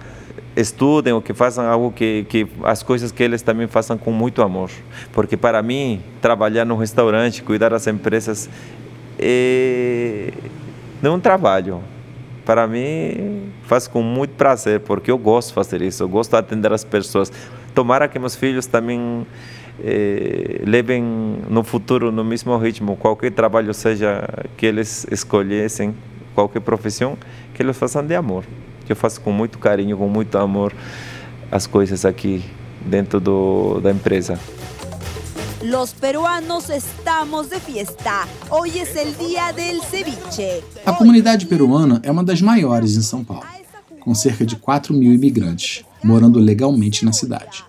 estudem 0.56 1.14
ou 1.14 1.22
que 1.22 1.34
façam 1.34 1.66
algo 1.66 1.92
que, 1.92 2.26
que 2.30 2.48
as 2.64 2.84
coisas 2.84 3.12
que 3.12 3.24
eles 3.24 3.42
também 3.42 3.68
façam 3.68 3.98
com 3.98 4.12
muito 4.12 4.42
amor. 4.42 4.70
Porque 5.12 5.36
para 5.36 5.62
mim, 5.62 6.02
trabalhar 6.22 6.66
no 6.66 6.76
restaurante, 6.76 7.44
cuidar 7.44 7.70
das 7.70 7.88
empresas, 7.88 8.50
é, 9.20 10.32
não 11.02 11.14
é 11.14 11.16
um 11.16 11.20
trabalho. 11.20 11.82
Para 12.46 12.68
mim, 12.68 13.52
faz 13.64 13.88
com 13.88 14.02
muito 14.02 14.32
prazer, 14.32 14.82
porque 14.82 15.10
eu 15.10 15.18
gosto 15.18 15.50
de 15.50 15.54
fazer 15.54 15.82
isso, 15.82 16.04
eu 16.04 16.10
gosto 16.10 16.32
de 16.32 16.38
atender 16.38 16.74
as 16.74 16.84
pessoas. 16.84 17.32
Tomara 17.74 18.08
que 18.08 18.20
meus 18.20 18.36
filhos 18.36 18.66
também 18.66 19.26
eh, 19.82 20.62
levem 20.66 21.02
no 21.50 21.64
futuro 21.64 22.12
no 22.12 22.24
mesmo 22.24 22.56
ritmo, 22.58 22.98
qualquer 22.98 23.32
trabalho 23.32 23.74
seja 23.74 24.28
que 24.58 24.66
eles 24.66 25.08
escolhessem, 25.10 25.96
qualquer 26.36 26.60
profissão, 26.60 27.18
que 27.54 27.64
eles 27.64 27.78
façam 27.78 28.06
de 28.06 28.14
amor. 28.14 28.44
Eu 28.88 28.96
faço 28.96 29.22
com 29.22 29.32
muito 29.32 29.58
carinho, 29.60 29.98
com 29.98 30.08
muito 30.08 30.38
amor 30.38 30.74
as 31.52 31.68
coisas 31.68 32.06
aqui 32.06 32.44
dentro 32.86 33.20
do, 33.20 33.80
da 33.80 33.92
empresa. 33.92 34.40
Los 35.64 35.94
peruanos 35.94 36.70
estamos 36.70 37.48
de 37.50 37.60
fiesta. 37.60 38.28
Hoy 38.50 38.80
es 38.80 38.96
el 38.98 39.16
día 39.16 39.54
del 39.54 39.82
ceviche. 39.82 40.62
A 40.86 40.92
comunidade 40.92 41.46
peruana 41.46 42.02
é 42.04 42.12
uma 42.12 42.24
das 42.24 42.42
maiores 42.42 42.98
em 42.98 43.02
São 43.02 43.24
Paulo, 43.24 43.46
com 44.02 44.14
cerca 44.14 44.46
de 44.46 44.58
4 44.58 44.94
mil 44.94 45.14
imigrantes, 45.14 45.86
morando 46.04 46.38
legalmente 46.38 47.06
na 47.06 47.14
cidade. 47.14 47.64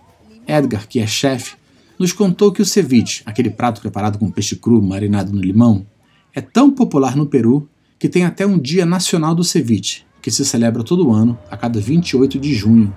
Edgar, 0.44 0.88
que 0.88 0.98
é 0.98 1.06
chefe, 1.06 1.54
nos 1.96 2.12
contou 2.12 2.50
que 2.50 2.60
o 2.60 2.66
ceviche, 2.66 3.22
aquele 3.24 3.50
prato 3.50 3.80
preparado 3.80 4.18
com 4.18 4.28
peixe 4.28 4.56
cru 4.56 4.82
marinado 4.82 5.32
no 5.32 5.40
limão, 5.40 5.86
é 6.34 6.40
tão 6.40 6.72
popular 6.72 7.14
no 7.14 7.26
Peru 7.26 7.68
que 7.96 8.08
tem 8.08 8.24
até 8.24 8.44
um 8.44 8.58
Dia 8.58 8.84
Nacional 8.84 9.36
do 9.36 9.44
Ceviche, 9.44 10.04
que 10.24 10.30
se 10.30 10.42
celebra 10.42 10.82
todo 10.82 11.12
ano, 11.12 11.38
a 11.50 11.56
cada 11.56 11.78
28 11.78 12.38
de 12.38 12.54
junho, 12.54 12.90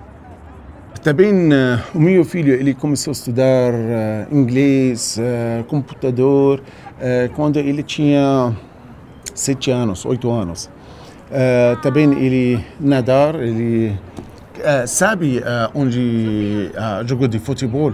também 1.02 1.30
uh, 1.30 1.78
o 1.94 2.00
meu 2.00 2.24
filho 2.24 2.54
ele 2.54 2.72
começou 2.72 3.10
a 3.10 3.12
estudar 3.12 3.74
uh, 3.74 4.34
inglês, 4.34 5.18
uh, 5.20 5.62
computador, 5.64 6.62
quando 7.36 7.58
ele 7.58 7.82
tinha 7.82 8.56
sete 9.34 9.70
anos, 9.70 10.04
oito 10.06 10.28
anos. 10.30 10.68
também 11.80 12.10
ele 12.14 12.64
nadar, 12.80 13.36
ele 13.36 13.96
sabe 14.88 15.40
onde 15.72 16.72
jogou 17.06 17.28
de 17.28 17.38
futebol. 17.38 17.92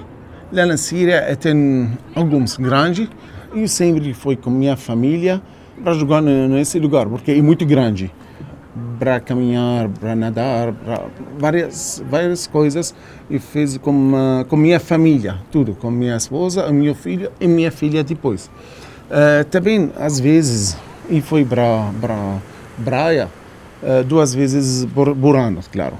Lá 0.51 0.65
na 0.65 0.79
Síria 0.79 1.37
tem 1.37 1.91
alguns 2.15 2.57
grandes. 2.57 3.11
Eu 3.55 3.69
sempre 3.69 4.15
fui 4.15 4.37
com 4.37 4.49
minha 4.49 4.75
família 4.75 5.43
para 5.83 5.93
jogar 5.93 6.23
nesse 6.23 6.79
lugar 6.79 7.07
porque 7.07 7.33
é 7.33 7.43
muito 7.43 7.67
grande 7.67 8.11
para 8.99 9.21
caminhar, 9.21 9.89
para 9.89 10.15
nadar, 10.15 10.73
para 10.73 11.07
várias, 11.39 12.03
várias 12.09 12.47
coisas 12.47 12.95
e 13.29 13.39
fiz 13.39 13.77
com, 13.79 14.13
com 14.49 14.57
minha 14.57 14.81
família, 14.81 15.37
tudo, 15.51 15.75
com 15.75 15.91
minha 15.91 16.17
esposa, 16.17 16.71
meu 16.73 16.95
filho 16.95 17.31
e 17.41 17.47
minha 17.47 17.71
filha 17.71 18.03
depois. 18.03 18.51
Uh, 19.11 19.45
também, 19.51 19.91
às 19.99 20.19
vezes, 20.19 20.77
e 21.11 21.21
fui 21.21 21.45
para 21.45 21.91
para 22.01 22.39
praia 22.83 23.29
uh, 23.83 24.03
duas 24.05 24.35
vezes 24.35 24.87
por, 24.87 25.15
por 25.15 25.37
ano, 25.37 25.61
claro. 25.71 25.95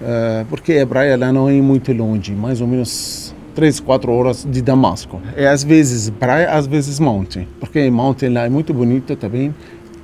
Uh, 0.00 0.46
porque 0.48 0.78
a 0.78 0.86
praia 0.86 1.16
lá 1.16 1.30
não 1.32 1.48
é 1.48 1.60
muito 1.60 1.92
longe, 1.92 2.32
mais 2.32 2.60
ou 2.60 2.66
menos 2.66 3.34
três, 3.54 3.78
quatro 3.78 4.10
horas 4.12 4.46
de 4.48 4.62
Damasco. 4.62 5.20
É 5.36 5.46
às 5.46 5.62
vezes 5.62 6.08
praia, 6.10 6.50
às 6.50 6.66
vezes 6.66 6.98
monte, 6.98 7.46
porque 7.58 7.90
monte 7.90 8.26
lá 8.28 8.46
é 8.46 8.48
muito 8.48 8.72
bonito 8.72 9.14
também 9.16 9.54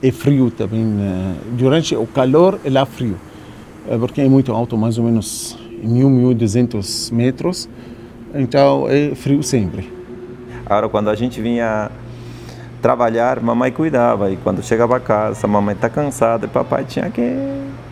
é 0.09 0.13
frio 0.13 0.51
também. 0.51 0.85
Né? 0.85 1.37
Durante 1.53 1.95
o 1.97 2.07
calor, 2.07 2.61
é 2.65 2.71
lá 2.71 2.87
frio, 2.87 3.17
é 3.89 3.97
porque 3.97 4.21
é 4.21 4.29
muito 4.29 4.53
alto, 4.53 4.77
mais 4.77 4.99
ou 4.99 5.05
menos 5.05 5.57
1.000, 5.85 6.37
1.200 6.37 7.13
metros. 7.13 7.69
Então 8.35 8.87
é 8.89 9.15
frio 9.15 9.43
sempre. 9.43 9.93
Agora, 10.65 10.89
quando 10.89 11.09
a 11.11 11.15
gente 11.15 11.41
vinha 11.41 11.91
trabalhar, 12.83 13.41
mamãe 13.41 13.73
cuidava. 13.73 14.31
E 14.31 14.37
quando 14.37 14.63
chegava 14.63 14.97
a 14.97 15.01
casa, 15.01 15.47
mamãe 15.47 15.75
está 15.75 15.89
cansada 15.89 16.47
e 16.47 16.49
papai 16.49 16.85
tinha 16.85 17.11
que 17.11 17.37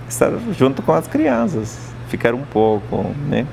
estar 0.09 0.33
junto 0.57 0.83
com 0.83 0.93
as 0.93 1.07
crianças, 1.07 1.79
ficar 2.09 2.35
um 2.35 2.43
pouco, 2.43 3.07
né? 3.29 3.47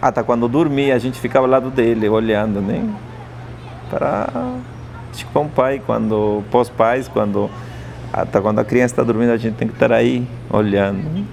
Até 0.00 0.22
quando 0.22 0.46
dormia, 0.46 0.94
a 0.94 0.98
gente 0.98 1.18
ficava 1.18 1.46
ao 1.46 1.50
lado 1.50 1.70
dele, 1.70 2.08
olhando, 2.08 2.60
né? 2.60 2.82
Para 3.90 4.28
Tipo, 5.16 5.32
com 5.32 5.46
o 5.46 5.48
pai, 5.48 5.82
quando 5.84 6.42
pós-pais, 6.50 7.08
quando 7.08 7.50
até 8.12 8.40
quando 8.40 8.58
a 8.58 8.64
criança 8.64 8.94
está 8.94 9.02
dormindo, 9.02 9.30
a 9.30 9.36
gente 9.36 9.54
tem 9.54 9.68
que 9.68 9.74
estar 9.74 9.92
aí 9.92 10.26
olhando. 10.50 11.26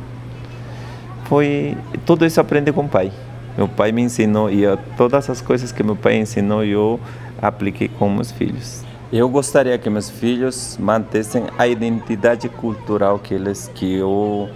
Foi 1.26 1.78
tudo 2.06 2.26
isso 2.26 2.41
aprendi 2.41 2.72
com 2.72 2.82
o 2.82 2.89
pai. 2.89 3.12
Meu 3.58 3.67
pai 3.67 3.91
me 3.91 4.02
ensinou 4.02 4.50
e 4.50 4.63
eu, 4.63 4.78
todas 4.98 5.30
as 5.30 5.39
coisas 5.39 5.72
que 5.72 5.84
meu 5.84 5.96
pai 5.96 6.17
ensinou 6.17 6.63
eu 6.63 7.00
apliquei 7.41 7.88
com 7.88 8.10
meus 8.10 8.32
filhos. 8.32 8.84
Eu 9.12 9.30
gostaria 9.30 9.78
que 9.78 9.89
meus 9.89 10.10
filhos 10.10 10.78
mantessem 10.80 11.43
a 11.58 11.67
identidade 11.67 12.50
cultural 12.50 13.19
que 13.19 13.34
eles 13.34 13.72
que 13.76 13.96
eu, 13.96 14.50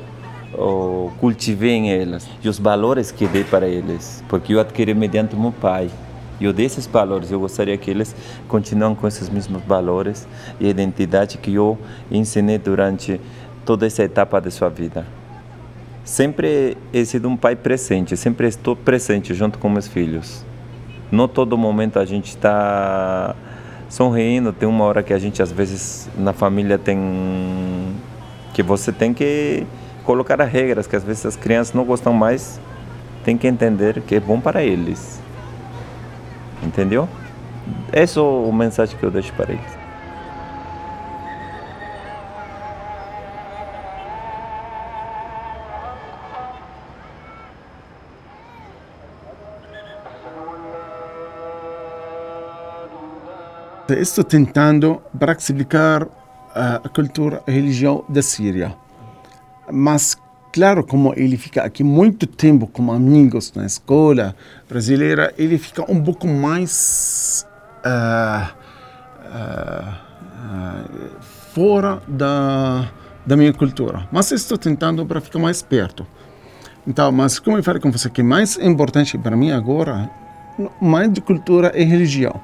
cultivei 1.19 1.73
em 1.73 1.89
eles 1.89 2.27
e 2.43 2.49
os 2.49 2.57
valores 2.57 3.11
que 3.11 3.27
dei 3.27 3.43
para 3.43 3.67
eles, 3.67 4.23
porque 4.27 4.53
eu 4.53 4.59
adquiri 4.59 4.93
mediante 4.93 5.35
meu 5.35 5.51
pai. 5.51 5.89
Eu 6.39 6.53
desses 6.53 6.85
valores, 6.85 7.31
eu 7.31 7.39
gostaria 7.39 7.75
que 7.77 7.89
eles 7.89 8.15
continuem 8.47 8.93
com 8.93 9.07
esses 9.07 9.27
mesmos 9.27 9.61
valores 9.63 10.27
e 10.59 10.67
identidade 10.67 11.37
que 11.39 11.53
eu 11.53 11.77
ensinei 12.11 12.57
durante 12.59 13.19
toda 13.65 13.87
essa 13.87 14.03
etapa 14.03 14.39
de 14.39 14.51
sua 14.51 14.69
vida. 14.69 15.05
Sempre 16.03 16.77
he 16.93 17.03
sido 17.03 17.27
um 17.27 17.35
pai 17.35 17.55
presente, 17.55 18.15
sempre 18.15 18.47
estou 18.47 18.75
presente 18.75 19.33
junto 19.33 19.57
com 19.57 19.67
meus 19.67 19.87
filhos. 19.87 20.45
Não 21.11 21.27
todo 21.27 21.57
momento 21.57 21.99
a 21.99 22.05
gente 22.05 22.27
está 22.27 23.35
sorrindo, 23.89 24.53
tem 24.53 24.69
uma 24.69 24.85
hora 24.85 25.01
que 25.01 25.13
a 25.13 25.17
gente 25.17 25.41
às 25.41 25.51
vezes 25.51 26.09
na 26.17 26.33
família 26.33 26.77
tem 26.77 26.97
que 28.53 28.61
você 28.63 28.91
tem 28.91 29.13
que 29.13 29.65
colocar 30.03 30.41
as 30.41 30.49
regras 30.49 30.87
que 30.87 30.95
às 30.95 31.03
vezes 31.03 31.25
as 31.25 31.35
crianças 31.35 31.73
não 31.73 31.83
gostam 31.83 32.13
mais, 32.13 32.59
tem 33.25 33.37
que 33.37 33.47
entender 33.47 34.01
que 34.01 34.15
é 34.15 34.19
bom 34.19 34.39
para 34.39 34.63
eles. 34.63 35.21
Entendeu? 36.63 37.07
Essa 37.91 38.19
é 38.19 38.23
a 38.23 38.53
mensagem 38.53 38.97
que 38.97 39.03
eu 39.03 39.11
deixo 39.11 39.33
para 39.33 39.53
eles. 39.53 39.77
Estou 53.89 54.23
tentando 54.23 55.01
para 55.17 55.31
explicar 55.31 56.07
a 56.53 56.89
cultura 56.89 57.41
e 57.47 57.51
religião 57.51 58.03
da 58.09 58.21
Síria. 58.21 58.75
Mas 59.71 60.17
claro, 60.51 60.83
como 60.83 61.13
ele 61.15 61.37
fica 61.37 61.63
aqui 61.63 61.83
muito 61.83 62.25
tempo 62.25 62.67
com 62.67 62.91
amigos 62.91 63.53
na 63.55 63.65
escola 63.65 64.35
brasileira, 64.67 65.33
ele 65.37 65.57
fica 65.57 65.89
um 65.91 66.03
pouco 66.03 66.27
mais 66.27 67.45
uh, 67.85 68.47
uh, 69.25 69.89
uh, 70.45 71.19
fora 71.53 72.01
da, 72.07 72.89
da 73.25 73.35
minha 73.37 73.53
cultura. 73.53 74.07
Mas 74.11 74.31
estou 74.31 74.57
tentando 74.57 75.05
para 75.05 75.21
ficar 75.21 75.39
mais 75.39 75.61
perto. 75.61 76.05
Então, 76.87 77.11
mas 77.11 77.37
como 77.37 77.57
eu 77.57 77.63
falei 77.63 77.81
com 77.81 77.91
você, 77.91 78.09
que 78.09 78.23
mais 78.23 78.57
importante 78.57 79.17
para 79.17 79.35
mim 79.35 79.51
agora, 79.51 80.09
mais 80.81 81.11
de 81.11 81.19
cultura 81.19 81.71
é 81.75 81.83
religião. 81.83 82.39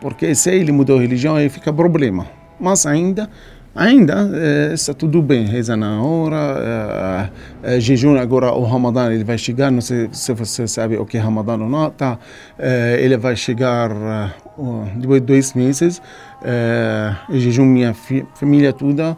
Porque 0.00 0.34
se 0.34 0.50
ele 0.50 0.72
mudou 0.72 0.98
a 0.98 1.00
religião, 1.00 1.36
aí 1.36 1.48
fica 1.48 1.72
problema. 1.72 2.26
Mas 2.58 2.86
ainda 2.86 3.28
Ainda 3.76 4.30
eh, 4.32 4.70
está 4.72 4.94
tudo 4.94 5.20
bem, 5.20 5.46
reza 5.46 5.76
na 5.76 6.00
hora, 6.00 7.30
eh, 7.64 7.74
eh, 7.74 7.80
jejum 7.80 8.16
agora, 8.16 8.52
o 8.52 8.62
Ramadã 8.62 9.12
ele 9.12 9.24
vai 9.24 9.36
chegar, 9.36 9.68
não 9.68 9.80
sei 9.80 10.08
se 10.12 10.32
você 10.32 10.68
sabe 10.68 10.96
o 10.96 11.04
que 11.04 11.16
é 11.16 11.20
Ramadã 11.20 11.54
ou 11.54 11.68
não, 11.68 11.90
tá? 11.90 12.16
Eh, 12.56 13.00
ele 13.00 13.16
vai 13.16 13.34
chegar 13.34 13.90
uh, 13.90 14.86
depois 14.94 15.20
de 15.20 15.26
dois 15.26 15.54
meses, 15.54 16.00
jejum 17.32 17.64
minha 17.64 17.92
família 18.34 18.72
toda, 18.72 19.16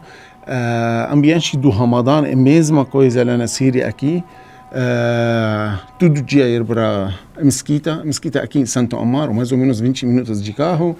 ambiente 1.11 1.55
do 1.55 1.69
Ramadã 1.69 2.25
é 2.25 2.33
a 2.33 2.35
mesma 2.35 2.83
coisa 2.83 3.23
lá 3.23 3.37
na 3.37 3.45
Síria 3.45 3.87
aqui, 3.87 4.23
uh, 4.71 5.79
todo 5.99 6.19
dia 6.19 6.49
ir 6.49 6.65
para 6.65 7.13
a 7.39 7.43
mesquita, 7.43 8.03
mesquita 8.03 8.41
aqui 8.41 8.57
em 8.57 8.65
Santo 8.65 8.97
Amaro, 8.97 9.35
mais 9.35 9.51
ou 9.51 9.57
menos 9.59 9.79
20 9.79 10.07
minutos 10.07 10.41
de 10.41 10.51
carro, 10.51 10.97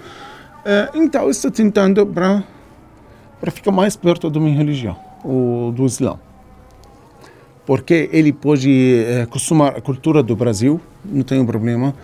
então 0.94 1.28
estou 1.28 1.50
tentando 1.50 2.06
para 2.06 2.44
para 3.40 3.50
ficar 3.50 3.70
mais 3.70 3.96
perto 3.96 4.30
da 4.30 4.40
minha 4.40 4.56
religião, 4.56 4.96
o 5.24 5.72
do 5.74 5.86
Islã. 5.86 6.18
Porque 7.66 8.08
ele 8.12 8.32
pode 8.32 9.04
é, 9.06 9.22
acostumar 9.22 9.76
a 9.76 9.80
cultura 9.80 10.22
do 10.22 10.34
Brasil, 10.34 10.80
não 11.04 11.22
tem 11.22 11.44
problema. 11.44 11.94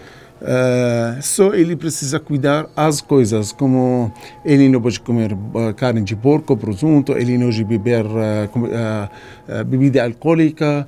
Uh, 0.43 1.23
só 1.23 1.55
ele 1.55 1.75
precisa 1.75 2.21
cuidar 2.21 2.67
as 2.77 3.01
coisas, 3.01 3.51
como 3.51 4.13
ele 4.45 4.69
não 4.69 4.79
pode 4.79 5.01
comer 5.01 5.33
uh, 5.33 5.73
carne 5.75 6.03
de 6.03 6.15
porco, 6.15 6.55
presunto, 6.55 7.13
ele 7.13 7.39
não 7.39 7.47
pode 7.47 7.65
beber 7.65 8.05
uh, 8.05 9.65
bebida 9.65 10.05
alcoólica, 10.05 10.87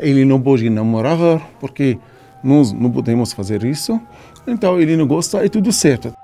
ele 0.00 0.24
não 0.24 0.40
pode 0.40 0.70
namorar, 0.70 1.18
porque 1.60 1.98
nós 2.42 2.72
não 2.72 2.90
podemos 2.90 3.34
fazer 3.34 3.62
isso. 3.62 4.00
Então 4.46 4.80
ele 4.80 4.96
não 4.96 5.06
gosta, 5.06 5.44
é 5.44 5.48
tudo 5.50 5.70
certo. 5.70 6.21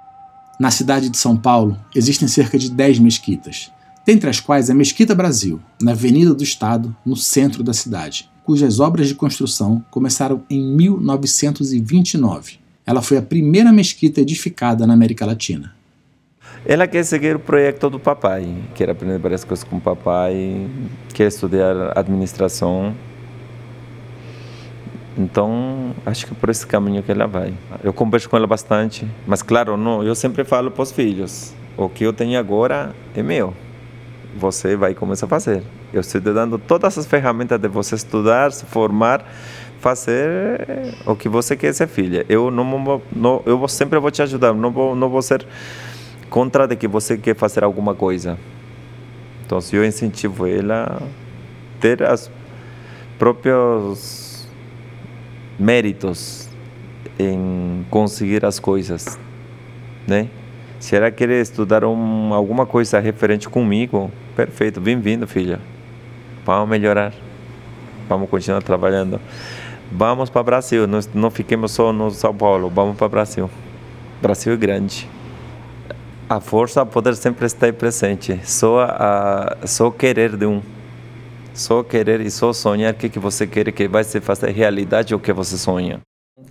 Na 0.59 0.73
cidade 0.73 1.09
de 1.09 1.17
São 1.17 1.37
Paulo, 1.37 1.79
existem 1.95 2.27
cerca 2.27 2.59
de 2.59 2.69
10 2.69 2.99
mesquitas, 2.99 3.71
dentre 4.05 4.29
as 4.29 4.41
quais 4.41 4.69
a 4.69 4.75
Mesquita 4.75 5.15
Brasil, 5.15 5.61
na 5.81 5.93
Avenida 5.93 6.35
do 6.35 6.43
Estado, 6.43 6.97
no 7.07 7.15
centro 7.15 7.63
da 7.63 7.73
cidade, 7.73 8.29
cujas 8.45 8.81
obras 8.81 9.07
de 9.07 9.15
construção 9.15 9.85
começaram 9.89 10.43
em 10.51 10.61
1929. 10.61 12.59
Ela 12.85 13.01
foi 13.01 13.19
a 13.19 13.23
primeira 13.23 13.73
mesquita 13.73 14.21
edificada 14.21 14.85
na 14.85 14.95
América 14.95 15.25
Latina. 15.25 15.77
Ela 16.67 16.89
quer 16.89 17.05
seguir 17.05 17.37
o 17.37 17.39
projeto 17.39 17.89
do 17.89 18.01
papai, 18.01 18.53
quer 18.75 18.91
aprender 18.91 19.19
várias 19.19 19.45
coisas 19.45 19.63
com 19.63 19.77
o 19.77 19.81
papai, 19.81 20.69
quer 21.15 21.29
estudar 21.29 21.97
administração. 21.97 22.97
Então, 25.19 25.97
acho 26.07 26.25
que 26.27 26.33
é 26.33 26.37
por 26.37 26.49
esse 26.49 26.65
caminho 26.65 27.03
que 27.03 27.11
ela 27.11 27.27
vai. 27.27 27.53
Eu 27.83 27.93
converso 27.93 28.31
com 28.31 28.37
ela 28.37 28.47
bastante, 28.47 29.05
mas 29.27 29.43
claro, 29.43 29.77
não, 29.77 30.05
eu 30.05 30.15
sempre 30.15 30.45
falo 30.45 30.71
para 30.71 30.83
os 30.83 30.93
filhos, 30.93 31.53
o 31.77 31.89
que 31.89 32.05
eu 32.05 32.13
tenho 32.13 32.39
agora 32.39 32.95
é 33.17 33.21
meu. 33.21 33.53
Você 34.37 34.77
vai 34.77 34.95
começar 34.95 35.27
a 35.27 35.29
fazer. 35.29 35.65
Eu 35.93 36.03
estou 36.03 36.21
te 36.21 36.33
dando 36.33 36.57
todas 36.57 36.97
as 36.97 37.05
ferramentas 37.05 37.59
de 37.59 37.67
você 37.67 37.97
estudar, 37.97 38.53
se 38.53 38.65
formar, 38.67 39.25
fazer 39.81 40.95
o 41.05 41.17
que 41.17 41.29
você 41.29 41.57
quer 41.57 41.75
ser 41.75 41.89
filha. 41.89 42.25
Eu 42.29 42.49
não, 42.53 43.03
não 43.11 43.43
eu 43.45 43.67
sempre 43.67 43.99
vou 43.99 44.13
te 44.13 44.23
ajudar, 44.23 44.55
não 44.55 44.71
vou, 44.71 44.95
não 44.95 45.09
vou 45.09 45.23
ser 45.23 45.45
contra 46.31 46.69
de 46.69 46.77
que 46.77 46.87
você 46.87 47.19
quer 47.19 47.35
fazer 47.35 47.65
alguma 47.65 47.93
coisa. 47.93 48.39
Então, 49.45 49.59
eu 49.73 49.85
incentivo 49.85 50.47
ela 50.47 51.03
ter 51.81 52.05
as 52.05 52.31
próprios 53.19 54.28
méritos 55.59 56.49
em 57.19 57.85
conseguir 57.91 58.45
as 58.45 58.59
coisas, 58.59 59.19
né? 60.07 60.29
Se 60.79 60.95
ela 60.95 61.11
quer 61.11 61.31
estudar 61.31 61.85
um, 61.85 62.33
alguma 62.33 62.65
coisa 62.65 63.01
referente 63.01 63.49
comigo, 63.49 64.13
perfeito, 64.37 64.81
bem-vindo, 64.81 65.27
filha. 65.27 65.59
Vamos 66.47 66.69
melhorar, 66.69 67.13
vamos 68.09 68.31
continuar 68.31 68.63
trabalhando. 68.63 69.21
Vamos 69.91 70.31
para 70.31 70.41
o 70.41 70.45
Brasil, 70.45 70.87
não, 70.87 71.01
não 71.15 71.31
fiquemos 71.31 71.73
só 71.73 71.93
no 71.93 72.11
São 72.11 72.33
Paulo, 72.35 72.71
vamos 72.73 72.97
para 72.97 73.07
o 73.07 73.11
Brasil. 73.11 73.51
Brasil 74.23 74.53
é 74.53 74.57
grande. 74.57 75.09
A 76.29 76.41
força, 76.41 76.85
poder 76.87 77.17
sempre 77.17 77.47
estar 77.47 77.73
presente, 77.73 78.39
só, 78.45 78.83
a, 78.83 79.57
só 79.65 79.91
querer 79.91 80.37
de 80.37 80.47
um. 80.47 80.63
Só 81.59 81.83
querer 81.83 82.21
e 82.21 82.31
só 82.31 82.53
sonhar 82.53 82.95
o 82.95 82.97
que, 82.97 83.09
que 83.09 83.19
você 83.19 83.45
quer 83.45 83.73
que 83.73 83.89
vai 83.89 84.05
se 84.05 84.21
fazer 84.21 84.53
realidade 84.53 85.13
o 85.13 85.19
que 85.19 85.33
você 85.33 85.59
sonha. 85.59 85.99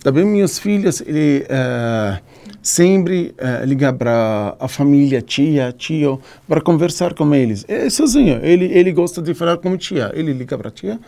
Também 0.02 0.22
meus 0.22 0.58
filhos, 0.58 1.00
ele 1.00 1.46
uh, 1.48 2.22
sempre 2.62 3.34
uh, 3.40 3.64
liga 3.64 3.90
para 3.90 4.54
a 4.60 4.68
família, 4.68 5.22
tia, 5.22 5.72
tio, 5.72 6.20
para 6.46 6.60
conversar 6.60 7.14
com 7.14 7.34
eles. 7.34 7.64
É 7.66 7.88
sozinho, 7.88 8.38
ele 8.42 8.66
ele 8.66 8.92
gosta 8.92 9.22
de 9.22 9.32
falar 9.32 9.56
com 9.56 9.74
tia. 9.78 10.12
Ele 10.14 10.30
liga 10.34 10.58
para 10.58 10.70
tia 10.70 11.00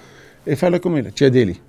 e 0.47 0.57
fala 0.57 0.81
com 0.81 0.97
ela, 0.97 1.11
tia 1.11 1.31
dele. 1.31 1.61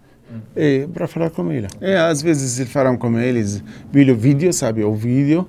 É, 0.56 0.88
para 0.88 1.08
falar 1.08 1.32
com 1.32 1.52
ela. 1.52 1.67
É, 1.82 1.98
às 1.98 2.22
vezes 2.22 2.58
eles 2.58 2.72
falam 2.72 2.96
com 2.96 3.20
eles, 3.20 3.62
vídeo, 3.91 4.15
vídeo, 4.15 4.54
sabe, 4.54 4.86
o 4.86 4.96
vídeo, 4.96 5.46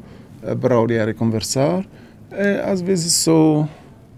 para 0.60 0.80
olhar 0.80 1.08
e 1.08 1.14
conversar. 1.14 1.84
É, 2.32 2.60
às 2.66 2.82
vezes 2.82 3.12
só 3.12 3.68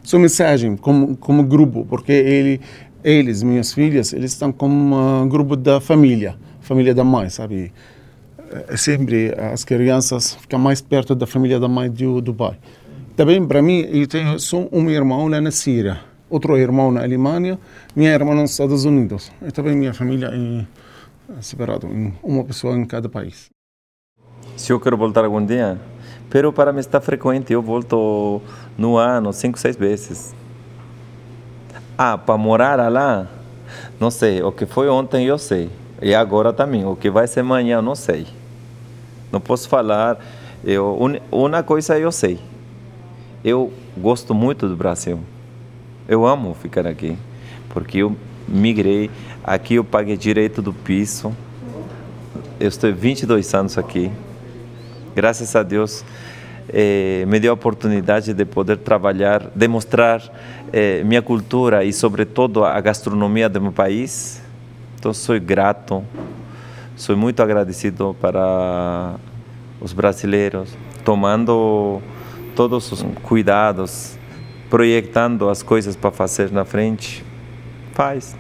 sua 0.05 0.21
mensagem 0.21 0.77
como 0.77 1.17
como 1.17 1.43
grupo, 1.43 1.85
porque 1.89 2.13
ele 2.13 2.61
eles, 3.03 3.43
minhas 3.43 3.73
filhas, 3.73 4.13
eles 4.13 4.33
estão 4.33 4.51
como 4.51 4.97
um 4.97 5.29
grupo 5.29 5.57
da 5.57 5.81
família, 5.81 6.37
família 6.61 6.95
da 6.95 7.05
mãe, 7.05 7.29
sabe? 7.29 7.73
É 8.69 8.77
sempre 8.77 9.35
as 9.53 9.65
crianças 9.65 10.35
ficam 10.37 10.59
mais 10.59 10.81
perto 10.81 11.15
da 11.15 11.27
família 11.27 11.59
da 11.59 11.69
mãe 11.69 11.91
do, 11.91 12.33
pai. 12.33 12.57
Também 13.17 13.47
para 13.47 13.61
mim, 13.61 13.81
eu 13.91 14.07
tenho 14.07 14.39
só 14.39 14.67
um 14.71 14.89
irmão 14.91 15.29
lá 15.29 15.41
na 15.41 15.51
Síria, 15.51 16.01
outro 16.31 16.57
irmão 16.57 16.93
na 16.93 17.03
Alemanha, 17.03 17.59
minha 17.97 18.11
irmã 18.13 18.35
nos 18.35 18.53
Estados 18.53 18.85
Unidos. 18.85 19.31
E 19.47 19.51
também 19.51 19.77
minha 19.77 19.93
família 19.93 20.31
é 20.33 21.43
separada, 21.43 21.87
uma 22.23 22.45
pessoa 22.45 22.77
em 22.77 22.85
cada 22.85 23.09
país. 23.09 23.51
Se 24.57 24.73
eu 24.73 24.81
quero 24.81 24.97
voltar 24.97 25.25
algum 25.25 25.45
dia, 25.45 25.79
Pero 26.35 26.53
para 26.53 26.73
mim 26.73 26.81
está 26.81 27.01
frequente, 27.01 27.53
eu 27.53 27.63
volto 27.63 28.43
no 28.77 28.97
ano 28.97 29.33
cinco, 29.33 29.59
seis 29.59 29.77
vezes. 29.77 30.35
Ah, 31.97 32.19
para 32.19 32.37
morar 32.37 32.91
lá, 32.91 33.29
não 34.01 34.11
sei. 34.11 34.43
O 34.43 34.51
que 34.51 34.67
foi 34.67 34.89
ontem 34.89 35.27
eu 35.27 35.39
sei. 35.39 35.71
E 36.03 36.15
agora 36.15 36.53
também. 36.53 36.85
O 36.85 36.97
que 36.97 37.11
vai 37.11 37.27
ser 37.27 37.41
amanhã 37.41 37.81
não 37.81 37.95
sei. 37.95 38.27
Não 39.31 39.41
posso 39.41 39.69
falar. 39.69 40.19
Eu, 40.65 40.99
uma 41.31 41.63
coisa 41.63 41.99
eu 41.99 42.11
sei. 42.11 42.41
Eu 43.45 43.73
gosto 43.97 44.35
muito 44.35 44.69
do 44.69 44.77
Brasil. 44.77 45.21
Eu 46.09 46.27
amo 46.27 46.55
ficar 46.55 46.87
aqui. 46.87 47.17
Porque 47.69 47.99
eu 47.99 48.17
migrei. 48.49 49.11
Aqui 49.43 49.77
eu 49.77 49.85
paguei 49.85 50.17
direito 50.17 50.61
do 50.61 50.73
piso. 50.73 51.33
Eu 52.59 52.69
estou 52.69 52.93
22 52.93 53.55
anos 53.55 53.79
aqui 53.79 54.11
graças 55.15 55.55
a 55.55 55.63
Deus, 55.63 56.05
eh, 56.69 57.25
me 57.27 57.39
deu 57.39 57.53
a 57.53 57.55
oportunidade 57.55 58.33
de 58.33 58.45
poder 58.45 58.79
trabalhar, 58.79 59.51
demonstrar 59.55 60.23
eh, 60.73 61.03
minha 61.05 61.23
cultura 61.23 61.85
e, 61.85 61.93
sobretudo, 61.93 62.65
a 62.65 62.81
gastronomia 62.81 63.49
do 63.49 63.61
meu 63.61 63.73
país. 63.73 64.43
Então, 64.99 65.13
sou 65.13 65.39
grato, 65.39 66.05
sou 66.97 67.17
muito 67.17 67.43
agradecido 67.43 68.17
para 68.21 69.17
os 69.81 69.93
brasileiros, 69.93 70.77
tomando 71.05 72.01
todos 72.57 72.91
os 72.91 73.03
cuidados, 73.23 74.17
projetando 74.71 75.51
as 75.51 75.63
coisas 75.63 75.95
para 75.95 76.11
fazer 76.11 76.51
na 76.51 76.65
frente. 76.65 77.25
Faz. 77.93 78.37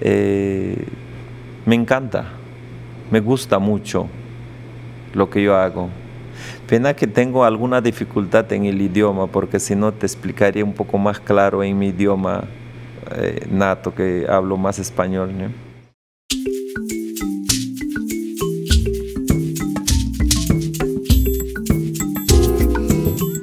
Eh, 0.00 0.76
me 1.66 1.74
encanta, 1.74 2.26
me 3.10 3.20
gusta 3.20 3.58
muito 3.58 4.08
lo 5.12 5.26
que 5.26 5.42
yo 5.42 5.54
hago. 5.54 5.90
Pena 6.68 6.94
que 6.94 7.06
tengo 7.06 7.44
alguna 7.44 7.80
dificultad 7.80 8.52
en 8.52 8.64
el 8.64 8.82
idioma, 8.82 9.28
porque 9.28 9.60
si 9.60 9.76
no 9.76 9.92
te 9.92 10.04
explicaría 10.04 10.64
un 10.64 10.72
poco 10.72 10.98
más 10.98 11.20
claro 11.20 11.62
en 11.62 11.78
mi 11.78 11.88
idioma 11.88 12.44
eh, 13.14 13.46
nato, 13.48 13.94
que 13.94 14.26
hablo 14.28 14.56
más 14.56 14.80
español. 14.80 15.30
¿no? 15.36 15.66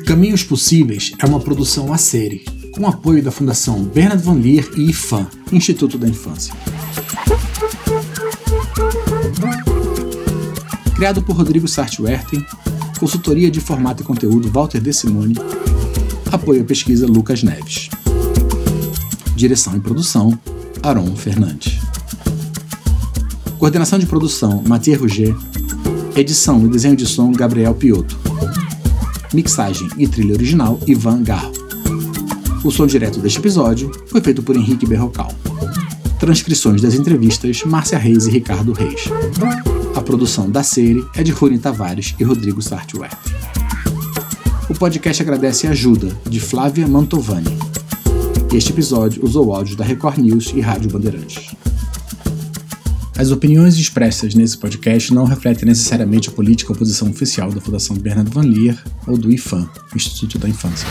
Caminhos 0.05 0.43
Possíveis 0.43 1.13
é 1.17 1.25
uma 1.25 1.39
produção 1.39 1.93
a 1.93 1.97
série, 1.97 2.43
com 2.73 2.85
apoio 2.85 3.23
da 3.23 3.31
Fundação 3.31 3.83
Bernard 3.83 4.21
Van 4.21 4.35
Leer 4.35 4.69
e 4.75 4.89
IFAM, 4.89 5.27
Instituto 5.51 5.97
da 5.97 6.07
Infância. 6.07 6.53
Criado 10.95 11.23
por 11.23 11.37
Rodrigo 11.37 11.67
Sartwerten, 11.67 12.45
consultoria 12.99 13.49
de 13.51 13.59
formato 13.59 14.03
e 14.03 14.05
conteúdo 14.05 14.49
Walter 14.49 14.81
De 14.81 14.93
Simone, 14.93 15.35
apoio 16.31 16.61
à 16.61 16.65
pesquisa 16.65 17.05
Lucas 17.05 17.43
Neves. 17.43 17.89
Direção 19.35 19.75
e 19.75 19.79
produção 19.79 20.37
Aron 20.81 21.15
Fernandes. 21.15 21.79
Coordenação 23.57 23.97
de 23.97 24.05
produção 24.05 24.63
Mathieu 24.67 24.99
Rouget. 24.99 25.35
Edição 26.15 26.65
e 26.65 26.69
desenho 26.69 26.95
de 26.95 27.05
som 27.05 27.31
Gabriel 27.31 27.73
Piotto. 27.73 28.19
Mixagem 29.33 29.87
e 29.97 30.07
trilha 30.07 30.33
original 30.33 30.79
Ivan 30.85 31.23
Garro. 31.23 31.53
O 32.63 32.71
som 32.71 32.85
direto 32.85 33.19
deste 33.19 33.39
episódio 33.39 33.91
foi 34.07 34.21
feito 34.21 34.43
por 34.43 34.55
Henrique 34.55 34.85
Berrocal. 34.85 35.31
Transcrições 36.19 36.81
das 36.81 36.93
entrevistas 36.93 37.63
Márcia 37.63 37.97
Reis 37.97 38.27
e 38.27 38.31
Ricardo 38.31 38.73
Reis. 38.73 39.05
Produção 40.03 40.49
da 40.49 40.63
série 40.63 41.03
é 41.15 41.23
de 41.23 41.31
Rony 41.31 41.57
Tavares 41.57 42.13
e 42.19 42.23
Rodrigo 42.23 42.61
Sartwert. 42.61 43.17
O 44.69 44.73
podcast 44.73 45.21
agradece 45.23 45.65
a 45.65 45.71
ajuda 45.71 46.09
de 46.29 46.39
Flávia 46.39 46.85
Mantovani. 46.87 47.57
Este 48.53 48.71
episódio 48.71 49.23
usou 49.23 49.53
áudios 49.53 49.77
da 49.77 49.83
Record 49.85 50.17
News 50.17 50.51
e 50.53 50.59
Rádio 50.59 50.91
Bandeirantes. 50.91 51.55
As 53.17 53.31
opiniões 53.31 53.77
expressas 53.77 54.35
nesse 54.35 54.57
podcast 54.57 55.13
não 55.13 55.23
refletem 55.23 55.65
necessariamente 55.65 56.29
a 56.29 56.31
política 56.33 56.73
ou 56.73 56.77
posição 56.77 57.09
oficial 57.09 57.51
da 57.51 57.61
Fundação 57.61 57.95
Bernardo 57.95 58.31
Van 58.31 58.41
Leer 58.41 58.77
ou 59.07 59.17
do 59.17 59.31
IFAM, 59.31 59.69
Instituto 59.95 60.37
da 60.37 60.49
Infância. 60.49 60.87